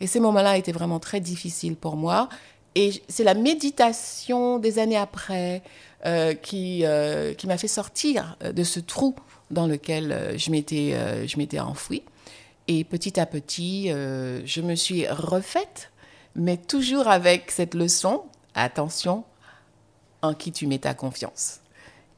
Et 0.00 0.06
ces 0.06 0.20
moments-là 0.20 0.56
étaient 0.56 0.72
vraiment 0.72 1.00
très 1.00 1.20
difficiles 1.20 1.76
pour 1.76 1.96
moi. 1.96 2.28
Et 2.74 3.02
c'est 3.08 3.24
la 3.24 3.34
méditation 3.34 4.58
des 4.58 4.78
années 4.78 4.96
après 4.96 5.62
euh, 6.06 6.34
qui, 6.34 6.84
euh, 6.84 7.34
qui 7.34 7.46
m'a 7.46 7.56
fait 7.56 7.68
sortir 7.68 8.36
de 8.52 8.64
ce 8.64 8.80
trou 8.80 9.14
dans 9.50 9.66
lequel 9.66 10.34
je 10.36 10.50
m'étais 10.50 11.60
enfouie. 11.60 12.02
Et 12.66 12.84
petit 12.84 13.20
à 13.20 13.26
petit, 13.26 13.90
euh, 13.90 14.40
je 14.46 14.60
me 14.62 14.74
suis 14.74 15.06
refaite, 15.06 15.90
mais 16.34 16.56
toujours 16.56 17.08
avec 17.08 17.50
cette 17.50 17.74
leçon, 17.74 18.22
attention, 18.54 19.24
en 20.22 20.32
qui 20.34 20.50
tu 20.50 20.66
mets 20.66 20.78
ta 20.78 20.94
confiance. 20.94 21.60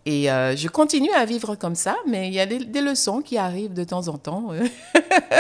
Et 0.05 0.31
euh, 0.31 0.55
je 0.55 0.69
continue 0.69 1.11
à 1.11 1.25
vivre 1.25 1.57
comme 1.57 1.75
ça, 1.75 1.97
mais 2.07 2.29
il 2.29 2.35
y 2.35 2.39
a 2.39 2.47
des, 2.47 2.81
leçons 2.81 3.23
qui 3.23 3.39
arrivent 3.39 3.75
de 3.75 3.83
temps 3.83 4.07
en 4.07 4.19
temps. 4.19 4.53
Euh, 4.53 4.65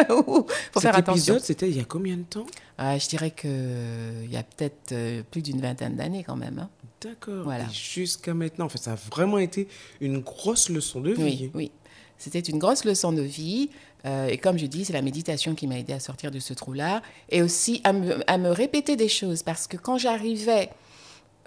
faut 0.73 0.81
faire 0.81 0.97
attention. 0.97 1.39
c'était 1.41 1.71
il 1.71 1.77
y 1.77 1.81
a 1.81 1.85
combien 1.85 2.17
de 2.17 2.25
temps? 2.25 2.47
Ah, 2.77 2.99
Je 2.99 3.07
dirais 3.07 3.31
qu'il 3.31 4.29
y 4.29 4.37
a 4.37 4.43
peut-être 4.43 5.23
plus 5.31 5.43
d'une 5.43 5.61
vingtaine 5.61 5.95
d'années 5.95 6.25
quand 6.25 6.35
même. 6.35 6.59
Hein. 6.59 6.69
D'accord. 7.01 7.45
Voilà. 7.45 7.69
Jusqu'à 7.69 8.35
maintenant, 8.35 8.65
en 8.65 8.69
fait, 8.69 8.83
ça 8.83 8.93
a 8.93 8.97
vraiment 8.97 9.39
été 9.39 9.69
une 10.01 10.19
grosse 10.19 10.69
leçon 10.69 11.01
de 11.01 11.13
vie. 11.13 11.23
Oui, 11.23 11.51
oui. 11.55 11.71
C'était 12.19 12.41
une 12.41 12.59
grosse 12.59 12.85
leçon 12.85 13.13
de 13.13 13.23
vie. 13.23 13.71
Euh, 14.07 14.29
et 14.29 14.39
comme 14.39 14.59
je 14.59 14.67
dis, 14.67 14.85
c'est 14.85 14.93
la 14.93 15.03
méditation 15.03 15.55
qui 15.55 15.67
m'a 15.67 15.79
aidé 15.79 15.93
à 15.93 16.01
sortir 16.01 16.31
de 16.31 16.39
ce 16.39 16.55
trou-là. 16.55 17.03
Et 17.29 17.43
aussi 17.43 17.81
à 17.85 17.93
me, 17.93 18.51
répéter 18.51 18.97
des 18.97 19.09
choses. 19.09 19.43
Parce 19.43 19.67
que 19.67 19.77
quand 19.77 19.99
j'arrivais 19.99 20.71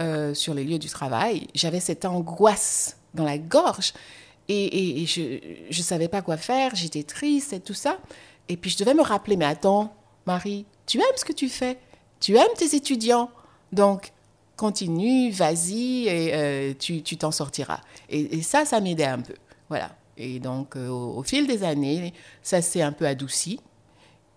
euh, 0.02 0.34
sur 0.34 0.54
les 0.54 0.64
lieux 0.64 0.80
du 0.80 0.90
travail, 0.90 1.48
j'avais 1.56 1.80
cette 1.80 2.06
angoisse 2.06 2.98
dans 3.14 3.24
la 3.24 3.38
gorge. 3.38 3.94
Et, 4.52 5.06
je 5.06 5.40
ne 5.68 5.84
savais 5.84 6.08
pas 6.08 6.22
quoi 6.22 6.38
faire. 6.38 6.76
J'étais 6.76 7.04
triste 7.04 7.54
et 7.54 7.60
tout 7.60 7.74
ça. 7.74 8.00
Et 8.50 8.58
puis 8.58 8.72
je 8.72 8.78
devais 8.78 8.96
me 8.96 9.04
rappeler, 9.04 9.38
mais 9.38 9.46
attends, 9.46 9.94
Marie, 10.26 10.66
tu 10.88 10.98
aimes 10.98 11.18
ce 11.18 11.26
que 11.26 11.34
tu 11.34 11.50
fais. 11.50 11.78
Tu 12.20 12.36
aimes 12.36 12.48
tes 12.58 12.76
étudiants. 12.76 13.30
Donc, 13.72 14.12
continue, 14.58 15.30
vas-y, 15.30 16.08
et 16.08 16.34
euh, 16.34 16.74
tu 16.74 17.04
t'en 17.04 17.32
sortiras. 17.32 17.82
Et, 18.10 18.38
et 18.38 18.42
ça, 18.42 18.66
ça 18.66 18.82
m'aidait 18.82 19.06
un 19.06 19.20
peu. 19.20 19.36
Voilà. 19.70 19.92
Et 20.20 20.40
donc, 20.40 20.76
euh, 20.76 20.90
au, 20.90 21.24
fil 21.24 21.48
des 21.48 21.64
années, 21.64 22.14
ça 22.44 22.62
s'est 22.62 22.82
un 22.82 22.92
peu 22.92 23.08
adouci. 23.08 23.62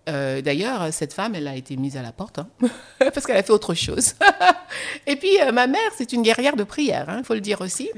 Euh, 0.08 0.40
d'ailleurs, 0.40 0.92
cette 0.92 1.12
femme, 1.12 1.34
elle 1.34 1.48
a 1.48 1.56
été 1.56 1.76
mise 1.76 1.96
à 1.96 2.02
la 2.02 2.12
porte 2.12 2.38
hein, 2.38 2.48
parce 2.98 3.26
qu'elle 3.26 3.36
a 3.36 3.42
fait 3.42 3.52
autre 3.52 3.74
chose. 3.74 4.14
et 5.06 5.16
puis, 5.16 5.40
euh, 5.40 5.50
ma 5.50 5.66
mère, 5.66 5.90
c'est 5.96 6.12
une 6.12 6.22
guerrière 6.22 6.54
de 6.54 6.62
prière, 6.62 7.06
il 7.08 7.14
hein, 7.14 7.22
faut 7.24 7.34
le 7.34 7.40
dire 7.40 7.60
aussi. 7.60 7.90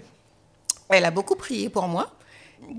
Elle 0.88 1.05
a 1.05 1.11
beaucoup 1.11 1.37
prié 1.37 1.68
pour 1.68 1.87
moi. 1.87 2.14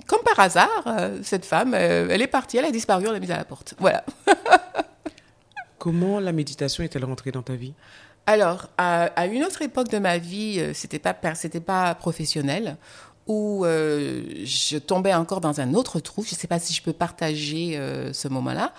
Comme 0.08 0.22
par 0.24 0.40
hasard, 0.40 1.12
cette 1.22 1.46
femme, 1.46 1.76
elle 1.76 2.22
est 2.22 2.28
partie, 2.28 2.58
elle 2.58 2.66
a 2.66 2.72
disparu, 2.72 3.08
on 3.08 3.12
l'a 3.12 3.20
mise 3.20 3.30
à 3.30 3.38
la 3.38 3.46
porte. 3.46 3.76
Voilà. 3.78 4.04
Comment 5.78 6.20
la 6.20 6.32
méditation 6.32 6.84
est-elle 6.84 7.06
rentrée 7.06 7.32
dans 7.32 7.44
ta 7.44 7.54
vie? 7.54 7.74
Alors, 8.26 8.70
à, 8.80 9.28
une 9.28 9.44
autre 9.44 9.62
époque 9.62 9.90
de 9.90 10.00
ma 10.00 10.18
vie, 10.18 10.72
c'était 10.74 10.98
pas, 10.98 11.14
c'était 11.36 11.60
pas 11.60 11.94
professionnel 11.94 12.78
où 13.28 13.66
euh, 13.66 14.24
je 14.44 14.78
tombais 14.78 15.14
encore 15.14 15.42
dans 15.42 15.60
un 15.60 15.74
autre 15.74 16.00
trou. 16.00 16.24
Je 16.24 16.34
ne 16.34 16.38
sais 16.38 16.48
pas 16.48 16.60
si 16.60 16.74
je 16.74 16.82
peux 16.82 16.94
partager 16.94 17.78
euh, 17.78 18.14
ce 18.14 18.28
moment-là. 18.28 18.74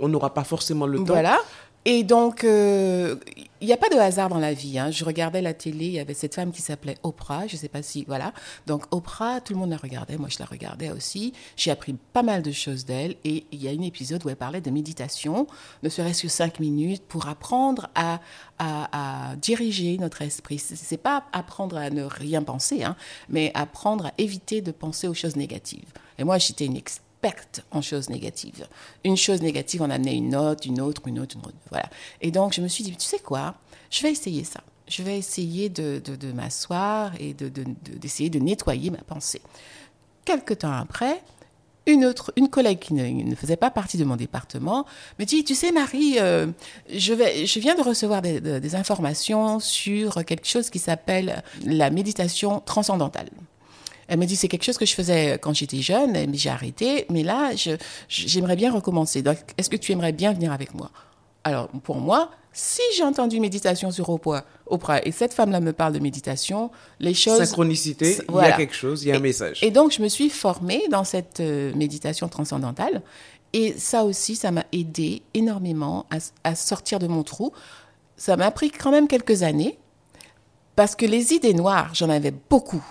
On 0.00 0.08
n'aura 0.08 0.34
pas 0.34 0.44
forcément 0.44 0.86
le 0.86 0.98
temps. 0.98 1.04
Voilà. 1.04 1.38
Et 1.84 2.02
donc, 2.04 2.44
euh, 2.44 3.16
il 3.60 3.66
n'y 3.66 3.72
a 3.72 3.76
pas 3.76 3.88
de 3.88 3.96
hasard 3.96 4.28
dans 4.28 4.38
la 4.38 4.52
vie. 4.52 4.78
Hein. 4.78 4.90
Je 4.90 5.04
regardais 5.04 5.40
la 5.40 5.54
télé, 5.54 5.86
il 5.86 5.92
y 5.92 5.98
avait 5.98 6.14
cette 6.14 6.34
femme 6.34 6.52
qui 6.52 6.60
s'appelait 6.60 6.98
Oprah, 7.02 7.46
je 7.46 7.54
ne 7.54 7.58
sais 7.58 7.68
pas 7.68 7.82
si, 7.82 8.04
voilà. 8.06 8.32
Donc, 8.66 8.84
Oprah, 8.90 9.40
tout 9.40 9.54
le 9.54 9.58
monde 9.58 9.70
la 9.70 9.76
regardait, 9.76 10.16
moi 10.16 10.28
je 10.28 10.38
la 10.38 10.44
regardais 10.44 10.90
aussi. 10.90 11.32
J'ai 11.56 11.70
appris 11.70 11.94
pas 12.12 12.22
mal 12.22 12.42
de 12.42 12.52
choses 12.52 12.84
d'elle. 12.84 13.16
Et 13.24 13.46
il 13.52 13.62
y 13.62 13.68
a 13.68 13.70
un 13.70 13.82
épisode 13.82 14.24
où 14.24 14.28
elle 14.28 14.36
parlait 14.36 14.60
de 14.60 14.70
méditation, 14.70 15.46
ne 15.82 15.88
serait-ce 15.88 16.22
que 16.22 16.28
cinq 16.28 16.60
minutes, 16.60 17.02
pour 17.08 17.26
apprendre 17.28 17.88
à, 17.94 18.20
à, 18.58 19.34
diriger 19.36 19.96
notre 19.98 20.22
esprit. 20.22 20.58
Ce 20.58 20.74
n'est 20.74 20.98
pas 20.98 21.24
apprendre 21.32 21.76
à 21.76 21.90
ne 21.90 22.04
rien 22.04 22.42
penser, 22.42 22.84
hein, 22.84 22.96
mais 23.28 23.50
apprendre 23.54 24.06
à 24.06 24.12
éviter 24.18 24.60
de 24.60 24.72
penser 24.72 25.08
aux 25.08 25.14
choses 25.14 25.36
négatives. 25.36 25.88
Et 26.18 26.24
moi, 26.24 26.38
j'étais 26.38 26.66
une 26.66 26.76
experte 26.76 27.07
perte 27.20 27.64
en 27.70 27.82
choses 27.82 28.08
négatives. 28.08 28.66
Une 29.04 29.16
chose 29.16 29.42
négative 29.42 29.82
en 29.82 29.90
amenait 29.90 30.16
une 30.16 30.36
autre, 30.36 30.66
une 30.66 30.80
autre, 30.80 31.02
une 31.06 31.18
autre, 31.18 31.36
une 31.36 31.46
autre. 31.46 31.56
Voilà. 31.70 31.88
Et 32.20 32.30
donc, 32.30 32.52
je 32.54 32.60
me 32.60 32.68
suis 32.68 32.84
dit, 32.84 32.92
tu 32.96 33.06
sais 33.06 33.18
quoi? 33.18 33.54
Je 33.90 34.02
vais 34.02 34.10
essayer 34.10 34.44
ça. 34.44 34.60
Je 34.86 35.02
vais 35.02 35.18
essayer 35.18 35.68
de, 35.68 36.00
de, 36.04 36.32
m'asseoir 36.32 37.12
et 37.20 37.34
d'essayer 37.34 38.30
de, 38.30 38.38
de, 38.38 38.44
nettoyer 38.44 38.90
ma 38.90 38.98
pensée. 38.98 39.42
quelque 40.24 40.54
temps 40.54 40.72
après, 40.72 41.22
une 41.86 42.04
autre, 42.04 42.32
une 42.36 42.48
collègue 42.48 42.78
qui 42.78 42.94
ne, 42.94 43.34
faisait 43.34 43.56
pas 43.56 43.70
partie 43.70 43.96
de 43.96 44.04
mon 44.04 44.16
département 44.16 44.86
me 45.18 45.24
dit, 45.24 45.44
tu 45.44 45.54
sais 45.54 45.72
Marie, 45.72 46.16
euh, 46.18 46.46
je, 46.92 47.12
vais, 47.14 47.46
je 47.46 47.58
viens 47.60 47.74
de 47.74 47.82
recevoir 47.82 48.22
des, 48.22 48.40
de- 48.40 48.58
des 48.58 48.74
informations 48.74 49.58
sur 49.60 50.24
quelque 50.24 50.46
chose 50.46 50.70
qui 50.70 50.78
s'appelle 50.78 51.42
la 51.64 51.90
méditation 51.90 52.60
transcendantale. 52.60 53.28
Elle 54.08 54.18
me 54.18 54.24
dit, 54.26 54.36
c'est 54.36 54.48
quelque 54.48 54.64
chose 54.64 54.78
que 54.78 54.86
je 54.86 54.94
faisais 54.94 55.38
quand 55.40 55.54
j'étais 55.54 55.80
jeune, 55.82 56.12
mais 56.12 56.36
j'ai 56.38 56.50
arrêté, 56.50 57.06
mais 57.10 57.22
là, 57.22 57.50
j'aimerais 58.08 58.56
bien 58.56 58.72
recommencer. 58.72 59.22
Donc, 59.22 59.36
est-ce 59.58 59.68
que 59.70 59.76
tu 59.76 59.92
aimerais 59.92 60.12
bien 60.12 60.32
venir 60.32 60.50
avec 60.52 60.74
moi? 60.74 60.90
Alors, 61.44 61.68
pour 61.68 61.96
moi, 61.96 62.30
si 62.52 62.80
j'ai 62.96 63.04
entendu 63.04 63.38
méditation 63.38 63.90
sur 63.90 64.08
Oprah, 64.08 64.44
Oprah 64.66 65.04
et 65.06 65.12
cette 65.12 65.32
femme-là 65.32 65.60
me 65.60 65.72
parle 65.72 65.92
de 65.92 65.98
méditation, 65.98 66.70
les 67.00 67.14
choses... 67.14 67.38
Synchronicité, 67.38 68.16
il 68.16 68.22
y 68.22 68.24
Voilà. 68.32 68.54
a 68.54 68.56
quelque 68.56 68.74
chose, 68.74 69.04
il 69.04 69.08
y 69.08 69.12
a 69.12 69.16
un 69.16 69.20
message. 69.20 69.62
Et 69.62 69.70
donc, 69.70 69.92
je 69.92 70.02
me 70.02 70.08
suis 70.08 70.30
formée 70.30 70.82
dans 70.90 71.04
cette 71.04 71.40
euh, 71.40 71.72
méditation 71.74 72.28
transcendantale. 72.28 73.02
Et 73.52 73.74
ça 73.78 74.04
aussi, 74.04 74.36
ça 74.36 74.50
m'a 74.50 74.64
aidé 74.72 75.22
énormément 75.34 76.06
à, 76.10 76.16
à 76.44 76.54
sortir 76.54 76.98
de 76.98 77.06
mon 77.06 77.22
trou. 77.22 77.52
Ça 78.16 78.36
m'a 78.36 78.50
pris 78.50 78.70
quand 78.70 78.90
même 78.90 79.06
quelques 79.06 79.42
années, 79.42 79.78
parce 80.76 80.94
que 80.96 81.06
les 81.06 81.32
idées 81.34 81.54
noires, 81.54 81.90
j'en 81.94 82.10
avais 82.10 82.32
beaucoup. 82.50 82.84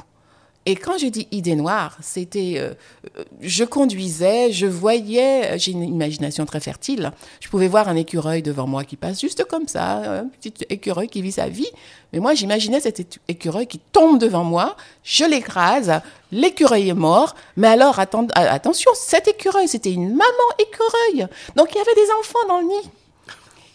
Et 0.70 0.76
quand 0.76 0.98
je 0.98 1.08
dis 1.08 1.30
idées 1.32 1.56
noires, 1.56 1.98
c'était, 2.02 2.56
euh, 2.58 2.74
euh, 3.18 3.24
je 3.40 3.64
conduisais, 3.64 4.52
je 4.52 4.66
voyais, 4.66 5.54
euh, 5.54 5.58
j'ai 5.58 5.72
une 5.72 5.84
imagination 5.84 6.46
très 6.46 6.60
fertile. 6.60 7.14
Je 7.40 7.48
pouvais 7.48 7.70
voir 7.70 7.88
un 7.88 7.96
écureuil 7.96 8.42
devant 8.42 8.68
moi 8.68 8.84
qui 8.84 8.98
passe 8.98 9.22
juste 9.22 9.46
comme 9.46 9.70
ça, 9.70 10.20
un 10.20 10.26
petit 10.26 10.54
écureuil 10.70 11.08
qui 11.08 11.22
vit 11.22 11.32
sa 11.32 11.48
vie. 11.48 11.70
Mais 12.12 12.20
moi, 12.20 12.34
j'imaginais 12.34 12.82
cet 12.82 13.18
écureuil 13.30 13.66
qui 13.68 13.80
tombe 13.80 14.20
devant 14.20 14.44
moi, 14.44 14.76
je 15.06 15.24
l'écrase, 15.24 16.02
l'écureuil 16.34 16.90
est 16.90 16.94
mort. 16.94 17.36
Mais 17.56 17.70
alors, 17.70 17.98
atten- 17.98 18.30
attention, 18.36 18.92
cet 18.94 19.30
écureuil, 19.30 19.70
c'était 19.70 19.94
une 19.94 20.10
maman 20.10 20.48
écureuil. 20.60 21.28
Donc, 21.56 21.70
il 21.72 21.78
y 21.78 21.82
avait 21.82 21.96
des 21.96 22.12
enfants 22.20 22.46
dans 22.50 22.60
le 22.60 22.66
nid 22.68 22.90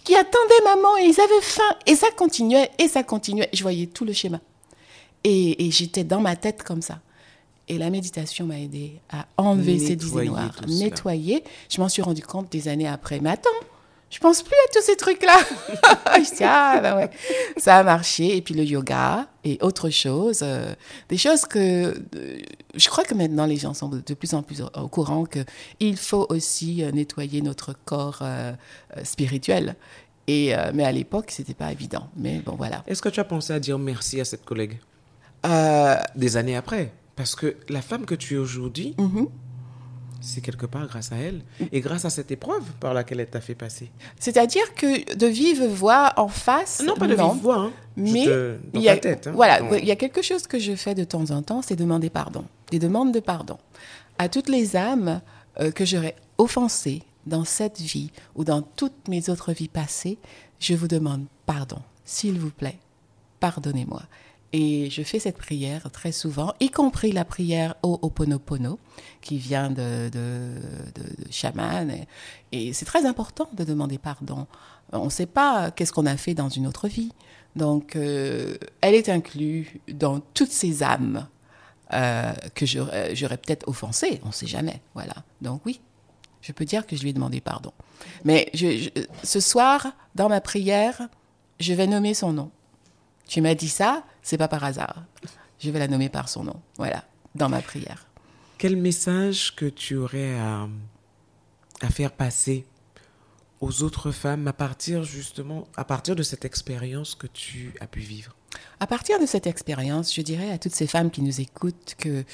qui 0.05 0.14
attendaient 0.14 0.64
maman 0.64 0.98
et 0.98 1.05
ils 1.05 1.18
avaient 1.18 1.40
faim. 1.40 1.74
Et 1.87 1.96
ça 1.96 2.09
continuait, 2.14 2.70
et 2.78 2.88
ça 2.88 3.02
continuait. 3.02 3.48
Je 3.55 3.62
voyais 3.62 3.87
tout 3.87 4.05
le 4.05 4.12
schéma. 4.12 4.40
Et, 5.24 5.66
et 5.66 5.70
j'étais 5.70 6.04
dans 6.04 6.20
ma 6.20 6.37
tête 6.37 6.62
comme 6.62 6.82
ça. 6.82 7.00
Et 7.68 7.78
la 7.78 7.90
méditation 7.90 8.44
m'a 8.46 8.58
aidé 8.58 9.00
à 9.11 9.26
enlever 9.37 9.78
ces 9.78 9.92
idées 9.92 10.26
noires, 10.26 10.61
nettoyer. 10.66 11.44
Je 11.70 11.80
m'en 11.80 11.88
suis 11.88 12.02
rendu 12.02 12.22
compte 12.22 12.50
des 12.50 12.66
années 12.68 12.88
après. 12.88 13.20
Mais 13.20 13.30
attends, 13.30 13.48
je 14.11 14.18
pense 14.18 14.42
plus 14.42 14.52
à 14.52 14.72
tous 14.72 14.82
ces 14.85 14.96
trucs-là. 14.96 15.38
je 16.18 16.37
dis, 16.37 16.42
ah, 16.44 16.80
ben 16.82 16.96
ouais. 16.96 17.11
Ça 17.56 17.78
a 17.78 17.82
marché. 17.85 18.37
Et 18.37 18.42
puis 18.42 18.52
le 18.54 18.64
yoga 18.64 19.28
et 19.44 19.58
autre 19.62 19.90
chose. 19.90 20.40
euh, 20.42 20.74
des 21.08 21.16
choses 21.16 21.46
que 21.46 21.94
euh, 22.16 22.38
je 22.74 22.88
crois 22.88 23.04
que 23.04 23.14
maintenant 23.14 23.46
les 23.46 23.56
gens 23.56 23.74
sont 23.74 23.88
de 23.88 24.14
plus 24.14 24.35
en 24.35 24.42
plus 24.42 24.61
au, 24.61 24.68
au 24.78 24.88
courant 24.88 25.24
qu'il 25.24 25.96
faut 25.96 26.26
aussi 26.30 26.82
euh, 26.82 26.90
nettoyer 26.90 27.42
notre 27.42 27.74
corps 27.85 28.22
spirituel. 29.04 29.76
Et, 30.26 30.54
euh, 30.54 30.70
mais 30.74 30.85
à 30.85 30.92
l'époque, 30.92 31.30
c'était 31.30 31.54
pas 31.54 31.72
évident. 31.72 32.08
Mais 32.16 32.40
bon, 32.40 32.54
voilà. 32.56 32.82
Est-ce 32.87 33.02
que 33.02 33.08
tu 33.08 33.20
as 33.20 33.24
pensé 33.24 33.52
à 33.52 33.61
dire 33.61 33.78
merci 33.78 34.20
à 34.20 34.24
cette 34.24 34.44
collègue? 34.44 34.78
Euh, 35.44 35.96
des 36.14 36.37
années 36.37 36.57
après 36.57 36.92
Parce 37.16 37.35
que 37.35 37.57
la 37.68 37.83
femme 37.83 38.05
que 38.05 38.14
tu 38.14 38.35
es 38.35 38.38
aujourd'hui, 38.38 38.94
mhm. 38.98 39.26
c'est 40.20 40.40
quelque 40.40 40.66
part 40.66 40.87
grâce 40.87 41.11
à 41.12 41.16
elle 41.16 41.42
et 41.72 41.81
grâce 41.81 42.05
à 42.05 42.11
cette 42.11 42.31
épreuve 42.31 42.62
par 42.78 42.94
laquelle 42.94 43.18
elle 43.20 43.28
t'a 43.31 43.40
fait 43.40 43.57
passer. 43.57 43.90
C'est-à-dire 44.20 44.74
que 44.74 45.14
de 45.16 45.26
vive 45.26 45.64
voix 45.66 46.12
en 46.16 46.28
face. 46.28 46.83
Non, 46.87 46.94
pas 46.94 47.09
de 47.09 47.14
vive 47.14 47.42
voix, 47.42 47.57
hein. 47.59 47.72
Mais 47.96 48.24
dans 48.26 48.59
il 48.74 48.83
y 48.83 48.88
a, 48.88 48.94
ta 48.94 49.00
tête. 49.00 49.26
hein. 49.26 49.33
voilà, 49.35 49.61
Non. 49.61 49.74
il 49.74 49.85
y 49.85 49.90
a 49.90 49.96
quelque 49.96 50.22
chose 50.22 50.46
que 50.46 50.59
je 50.59 50.74
fais 50.76 50.94
de 50.94 51.05
temps 51.05 51.31
en 51.31 51.42
temps, 51.42 51.61
c'est 51.61 51.76
demander 51.76 52.09
pardon. 52.09 52.44
Des 52.70 52.78
demandes 52.78 53.12
de 53.12 53.20
pardon. 53.20 53.59
À 54.18 54.28
toutes 54.28 54.48
les 54.48 54.76
âmes 54.76 55.20
euh, 55.61 55.70
que 55.72 55.85
j'aurais 55.85 56.14
offensées 56.38 57.02
dans 57.26 57.44
cette 57.44 57.81
vie 57.81 58.11
ou 58.37 58.44
dans 58.44 58.62
toutes 58.62 59.09
mes 59.09 59.28
autres 59.28 59.52
vies 59.52 59.68
passées, 59.68 60.18
je 60.61 60.74
vous 60.74 60.88
demande 60.88 61.24
pardon. 61.46 61.78
S'il 62.05 62.38
vous 62.38 62.50
plaît, 62.50 62.78
pardonnez-moi. 63.40 64.02
Et 64.53 64.91
je 64.91 65.03
fais 65.03 65.19
cette 65.19 65.38
prière 65.38 65.91
très 65.91 66.12
souvent, 66.12 66.53
y 66.61 66.69
compris 66.69 67.12
la 67.12 67.25
prière 67.25 67.75
au 67.83 67.99
Ho'oponopono, 68.03 68.79
qui 69.23 69.38
vient 69.38 69.71
de, 69.71 70.11
de, 70.11 70.53
chaman. 71.31 71.91
Et, 72.53 72.73
c'est 72.75 72.85
très 72.85 73.07
important 73.07 73.49
de 73.55 73.65
demander 73.65 73.97
pardon. 73.97 74.47
On 74.93 75.07
ne 75.07 75.11
sait 75.11 75.27
pas 75.27 75.71
qu'est-ce 75.71 75.93
qu'on 75.93 76.05
a 76.05 76.19
fait 76.19 76.35
dans 76.35 76.51
une 76.51 76.67
autre 76.67 76.87
vie. 76.87 77.12
Donc, 77.57 77.97
euh, 77.97 78.57
elle 78.83 78.95
est 78.95 79.09
inclue 79.09 79.81
dans 79.88 80.21
toutes 80.21 80.51
ces 80.53 80.83
âmes 80.83 81.29
euh, 81.95 82.33
que 82.55 82.67
j'aurais 82.67 83.15
j'aurais 83.17 83.38
peut-être 83.38 83.69
offensées. 83.69 84.21
On 84.25 84.29
ne 84.29 84.33
sait 84.33 84.47
jamais. 84.47 84.83
Voilà. 84.95 85.15
Donc, 85.41 85.62
oui, 85.65 85.81
je 86.43 86.53
peux 86.53 86.67
dire 86.67 86.87
que 86.87 86.95
je 86.95 87.03
lui 87.03 87.11
ai 87.11 87.12
demandé 87.15 87.41
pardon. 87.41 87.73
Mais 88.25 88.51
ce 89.23 89.41
soir, 89.41 89.93
dans 90.15 90.29
ma 90.29 90.43
prière, 90.43 91.09
je 91.61 91.73
vais 91.73 91.87
nommer 91.87 92.12
son 92.12 92.33
nom. 92.33 92.51
Tu 93.29 93.41
m'as 93.41 93.55
dit 93.55 93.69
ça, 93.69 94.03
c'est 94.22 94.38
pas 94.38 94.48
par 94.48 94.64
hasard. 94.64 95.04
Je 95.58 95.70
vais 95.70 95.78
la 95.78 95.88
nommer 95.88 96.08
par 96.08 96.28
son 96.28 96.44
nom. 96.44 96.61
Voilà, 96.76 97.04
dans 97.35 97.48
ma 97.48 97.61
prière. 97.61 98.06
Quel 98.58 98.76
message 98.76 99.54
que 99.54 99.66
tu 99.66 99.96
aurais 99.96 100.38
à, 100.38 100.68
à 101.80 101.90
faire 101.90 102.12
passer 102.12 102.64
aux 103.61 103.82
autres 103.82 104.11
femmes 104.11 104.48
à 104.48 104.52
partir 104.52 105.04
justement, 105.04 105.66
à 105.76 105.85
partir 105.85 106.16
de 106.16 106.22
cette 106.22 106.44
expérience 106.44 107.14
que 107.14 107.26
tu 107.26 107.74
as 107.80 107.87
pu 107.87 108.00
vivre? 108.00 108.35
À 108.80 108.87
partir 108.87 109.18
de 109.20 109.26
cette 109.26 109.46
expérience, 109.46 110.14
je 110.14 110.22
dirais 110.22 110.50
à 110.50 110.58
toutes 110.58 110.74
ces 110.74 110.87
femmes 110.87 111.11
qui 111.11 111.22
nous 111.22 111.40
écoutent 111.40 111.94
que 111.98 112.24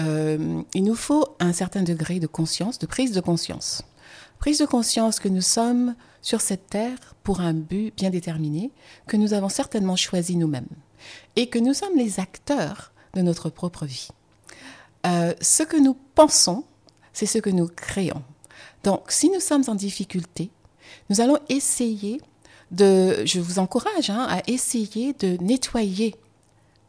euh, 0.00 0.62
il 0.74 0.84
nous 0.84 0.96
faut 0.96 1.36
un 1.40 1.52
certain 1.52 1.82
degré 1.82 2.18
de 2.18 2.26
conscience, 2.26 2.78
de 2.78 2.86
prise 2.86 3.12
de 3.12 3.20
conscience. 3.20 3.82
Prise 4.38 4.58
de 4.58 4.66
conscience 4.66 5.20
que 5.20 5.28
nous 5.28 5.40
sommes 5.40 5.94
sur 6.20 6.40
cette 6.40 6.68
terre 6.68 6.98
pour 7.22 7.40
un 7.40 7.54
but 7.54 7.94
bien 7.96 8.10
déterminé, 8.10 8.72
que 9.06 9.16
nous 9.16 9.32
avons 9.32 9.48
certainement 9.48 9.96
choisi 9.96 10.36
nous-mêmes, 10.36 10.66
et 11.36 11.48
que 11.48 11.58
nous 11.58 11.74
sommes 11.74 11.96
les 11.96 12.20
acteurs 12.20 12.92
de 13.14 13.22
notre 13.22 13.50
propre 13.50 13.86
vie. 13.86 14.08
Euh, 15.06 15.34
ce 15.40 15.62
que 15.62 15.76
nous 15.76 15.96
pensons, 16.14 16.64
c'est 17.12 17.26
ce 17.26 17.38
que 17.38 17.50
nous 17.50 17.68
créons. 17.68 18.22
Donc, 18.82 19.10
si 19.10 19.30
nous 19.30 19.40
sommes 19.40 19.64
en 19.68 19.74
difficulté, 19.74 20.50
nous 21.10 21.20
allons 21.20 21.38
essayer 21.48 22.20
de, 22.70 23.24
je 23.24 23.40
vous 23.40 23.58
encourage 23.58 24.10
hein, 24.10 24.26
à 24.28 24.42
essayer 24.46 25.12
de 25.14 25.36
nettoyer 25.42 26.16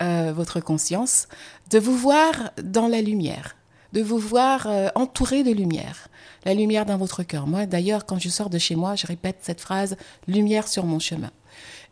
euh, 0.01 0.33
votre 0.33 0.59
conscience, 0.59 1.27
de 1.69 1.79
vous 1.79 1.95
voir 1.95 2.51
dans 2.61 2.87
la 2.87 3.01
lumière, 3.01 3.55
de 3.93 4.01
vous 4.01 4.17
voir 4.17 4.67
euh, 4.67 4.89
entouré 4.95 5.43
de 5.43 5.51
lumière, 5.51 6.09
la 6.43 6.53
lumière 6.53 6.85
dans 6.85 6.97
votre 6.97 7.23
cœur. 7.23 7.47
Moi, 7.47 7.65
d'ailleurs, 7.65 8.05
quand 8.05 8.19
je 8.19 8.29
sors 8.29 8.49
de 8.49 8.57
chez 8.57 8.75
moi, 8.75 8.95
je 8.95 9.07
répète 9.07 9.37
cette 9.41 9.61
phrase, 9.61 9.95
lumière 10.27 10.67
sur 10.67 10.85
mon 10.85 10.99
chemin. 10.99 11.31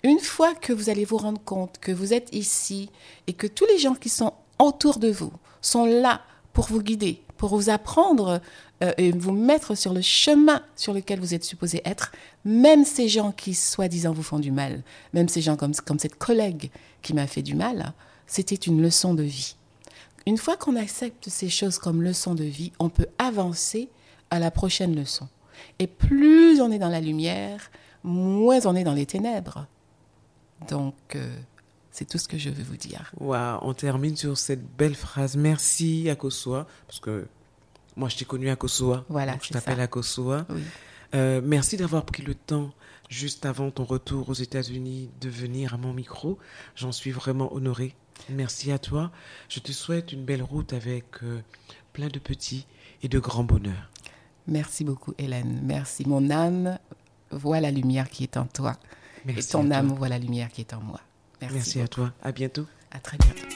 Une 0.04 0.20
fois 0.20 0.54
que 0.54 0.74
vous 0.74 0.90
allez 0.90 1.06
vous 1.06 1.18
rendre 1.18 1.42
compte 1.42 1.80
que 1.80 1.94
vous 1.94 2.14
êtes 2.14 2.36
ici 2.36 2.90
et 3.28 3.34
que 3.34 3.48
tous 3.48 3.66
les 3.66 3.78
gens 3.78 3.96
qui 3.96 4.10
sont 4.10 4.34
autour 4.60 5.00
de 5.00 5.10
vous 5.10 5.32
sont 5.62 5.86
là 5.86 6.22
pour 6.52 6.66
vous 6.66 6.82
guider, 6.82 7.24
pour 7.38 7.56
vous 7.56 7.70
apprendre 7.70 8.42
euh, 8.84 8.92
et 8.98 9.14
vous 9.14 9.32
mettre 9.32 9.76
sur 9.76 9.94
le 9.94 10.02
chemin 10.02 10.62
sur 10.76 10.94
lequel 10.94 11.22
vous 11.22 11.34
êtes 11.34 11.46
supposé 11.46 11.82
être, 11.86 12.12
même 12.44 12.84
ces 12.84 13.08
gens 13.08 13.32
qui 13.32 13.54
soi-disant 13.54 14.12
vous 14.12 14.24
font 14.24 14.40
du 14.40 14.52
mal, 14.52 14.84
même 15.14 15.30
ces 15.30 15.42
gens 15.42 15.56
comme, 15.56 15.74
comme 15.74 16.00
cette 16.00 16.18
collègue 16.18 16.70
qui 17.02 17.14
m'a 17.14 17.26
fait 17.26 17.42
du 17.42 17.56
mal, 17.56 17.94
c'était 18.28 18.56
une 18.56 18.82
leçon 18.82 19.14
de 19.14 19.24
vie. 19.24 19.56
Une 20.26 20.38
fois 20.38 20.58
qu'on 20.58 20.76
accepte 20.76 21.30
ces 21.30 21.50
choses 21.50 21.78
comme 21.78 22.02
leçon 22.02 22.36
de 22.36 22.44
vie, 22.44 22.74
on 22.80 22.90
peut 22.90 23.08
avancer 23.20 23.90
à 24.30 24.40
la 24.40 24.52
prochaine 24.52 24.96
leçon. 24.96 25.30
Et 25.80 25.88
plus 25.88 26.60
on 26.60 26.72
est 26.72 26.80
dans 26.80 26.90
la 26.90 27.02
lumière, 27.02 27.72
moins 28.04 28.66
on 28.66 28.76
est 28.76 28.84
dans 28.84 28.94
les 28.94 29.06
ténèbres. 29.06 29.68
Donc, 30.70 30.96
euh, 31.16 31.38
c'est 31.92 32.06
tout 32.06 32.18
ce 32.18 32.28
que 32.28 32.38
je 32.38 32.50
veux 32.50 32.64
vous 32.64 32.78
dire. 32.78 33.12
Waouh, 33.20 33.60
on 33.62 33.74
termine 33.74 34.16
sur 34.16 34.38
cette 34.38 34.66
belle 34.76 34.96
phrase. 34.96 35.38
Merci 35.38 36.10
Akosoa, 36.10 36.68
parce 36.88 37.00
que 37.00 37.28
moi 37.96 38.10
je 38.10 38.18
t'ai 38.18 38.26
connu 38.26 38.50
à 38.50 38.56
Kosoa. 38.56 39.06
Voilà, 39.10 39.34
donc 39.34 39.44
je 39.44 39.54
t'appelle. 39.54 39.80
Akosoa. 39.80 40.46
Oui. 40.50 40.62
Euh, 41.14 41.42
merci 41.44 41.78
d'avoir 41.78 42.06
pris 42.06 42.24
le 42.24 42.34
temps 42.34 42.72
juste 43.10 43.46
avant 43.46 43.70
ton 43.70 43.84
retour 43.84 44.30
aux 44.30 44.34
États-Unis 44.34 45.12
de 45.22 45.30
venir 45.30 45.76
à 45.76 45.78
mon 45.78 45.94
micro. 45.94 46.40
J'en 46.76 46.92
suis 46.92 47.12
vraiment 47.12 47.54
honorée. 47.54 47.96
Merci 48.30 48.72
à 48.72 48.80
toi. 48.80 49.12
Je 49.50 49.60
te 49.60 49.72
souhaite 49.72 50.12
une 50.12 50.26
belle 50.26 50.42
route 50.42 50.74
avec 50.74 51.06
euh, 51.24 51.42
plein 51.94 52.08
de 52.08 52.20
petits 52.20 52.66
et 53.04 53.08
de 53.08 53.20
grands 53.20 53.44
bonheurs. 53.44 53.92
Merci 54.48 54.84
beaucoup, 54.84 55.14
Hélène. 55.18 55.62
Merci. 55.64 56.08
Mon 56.08 56.32
âme 56.32 56.80
voit 57.32 57.60
la 57.60 57.72
lumière 57.72 58.10
qui 58.10 58.24
est 58.24 58.38
en 58.38 58.46
toi. 58.46 58.74
Et 59.28 59.44
ton 59.44 59.72
âme 59.72 59.94
voit 59.94 60.10
la 60.10 60.20
lumière 60.20 60.50
qui 60.50 60.62
est 60.62 60.74
en 60.74 60.82
moi. 60.82 61.00
Merci, 61.42 61.56
Merci 61.56 61.82
à 61.82 61.88
toi. 61.88 62.14
À 62.22 62.32
bientôt. 62.32 62.66
À 62.92 63.00
très 63.00 63.18
bientôt. 63.18 63.48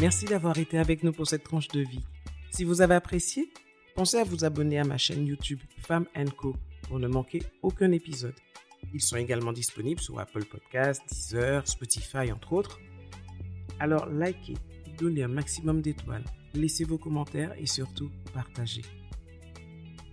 Merci 0.00 0.24
d'avoir 0.24 0.56
été 0.58 0.78
avec 0.78 1.02
nous 1.02 1.12
pour 1.12 1.26
cette 1.26 1.44
tranche 1.44 1.68
de 1.68 1.80
vie. 1.80 2.04
Si 2.50 2.64
vous 2.64 2.80
avez 2.80 2.94
apprécié, 2.94 3.52
pensez 3.94 4.16
à 4.16 4.24
vous 4.24 4.44
abonner 4.44 4.78
à 4.78 4.84
ma 4.84 4.96
chaîne 4.96 5.26
YouTube 5.26 5.60
Femme 5.86 6.06
Co 6.36 6.56
pour 6.88 6.98
ne 6.98 7.06
manquer 7.06 7.42
aucun 7.62 7.92
épisode. 7.92 8.34
Ils 8.94 9.02
sont 9.02 9.16
également 9.16 9.52
disponibles 9.52 10.00
sur 10.00 10.18
Apple 10.18 10.46
Podcasts, 10.46 11.02
Deezer, 11.06 11.68
Spotify, 11.68 12.32
entre 12.32 12.54
autres. 12.54 12.80
Alors 13.78 14.06
likez, 14.06 14.54
donnez 14.98 15.22
un 15.22 15.28
maximum 15.28 15.82
d'étoiles, 15.82 16.24
laissez 16.54 16.84
vos 16.84 16.98
commentaires 16.98 17.52
et 17.58 17.66
surtout 17.66 18.10
partagez. 18.32 18.82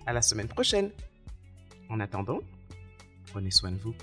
À 0.08 0.14
la 0.14 0.22
semaine 0.22 0.48
prochaine. 0.48 0.90
En 1.90 2.00
attendant, 2.00 2.40
prenez 3.30 3.52
soin 3.52 3.72
de 3.72 3.78
vous. 3.78 3.94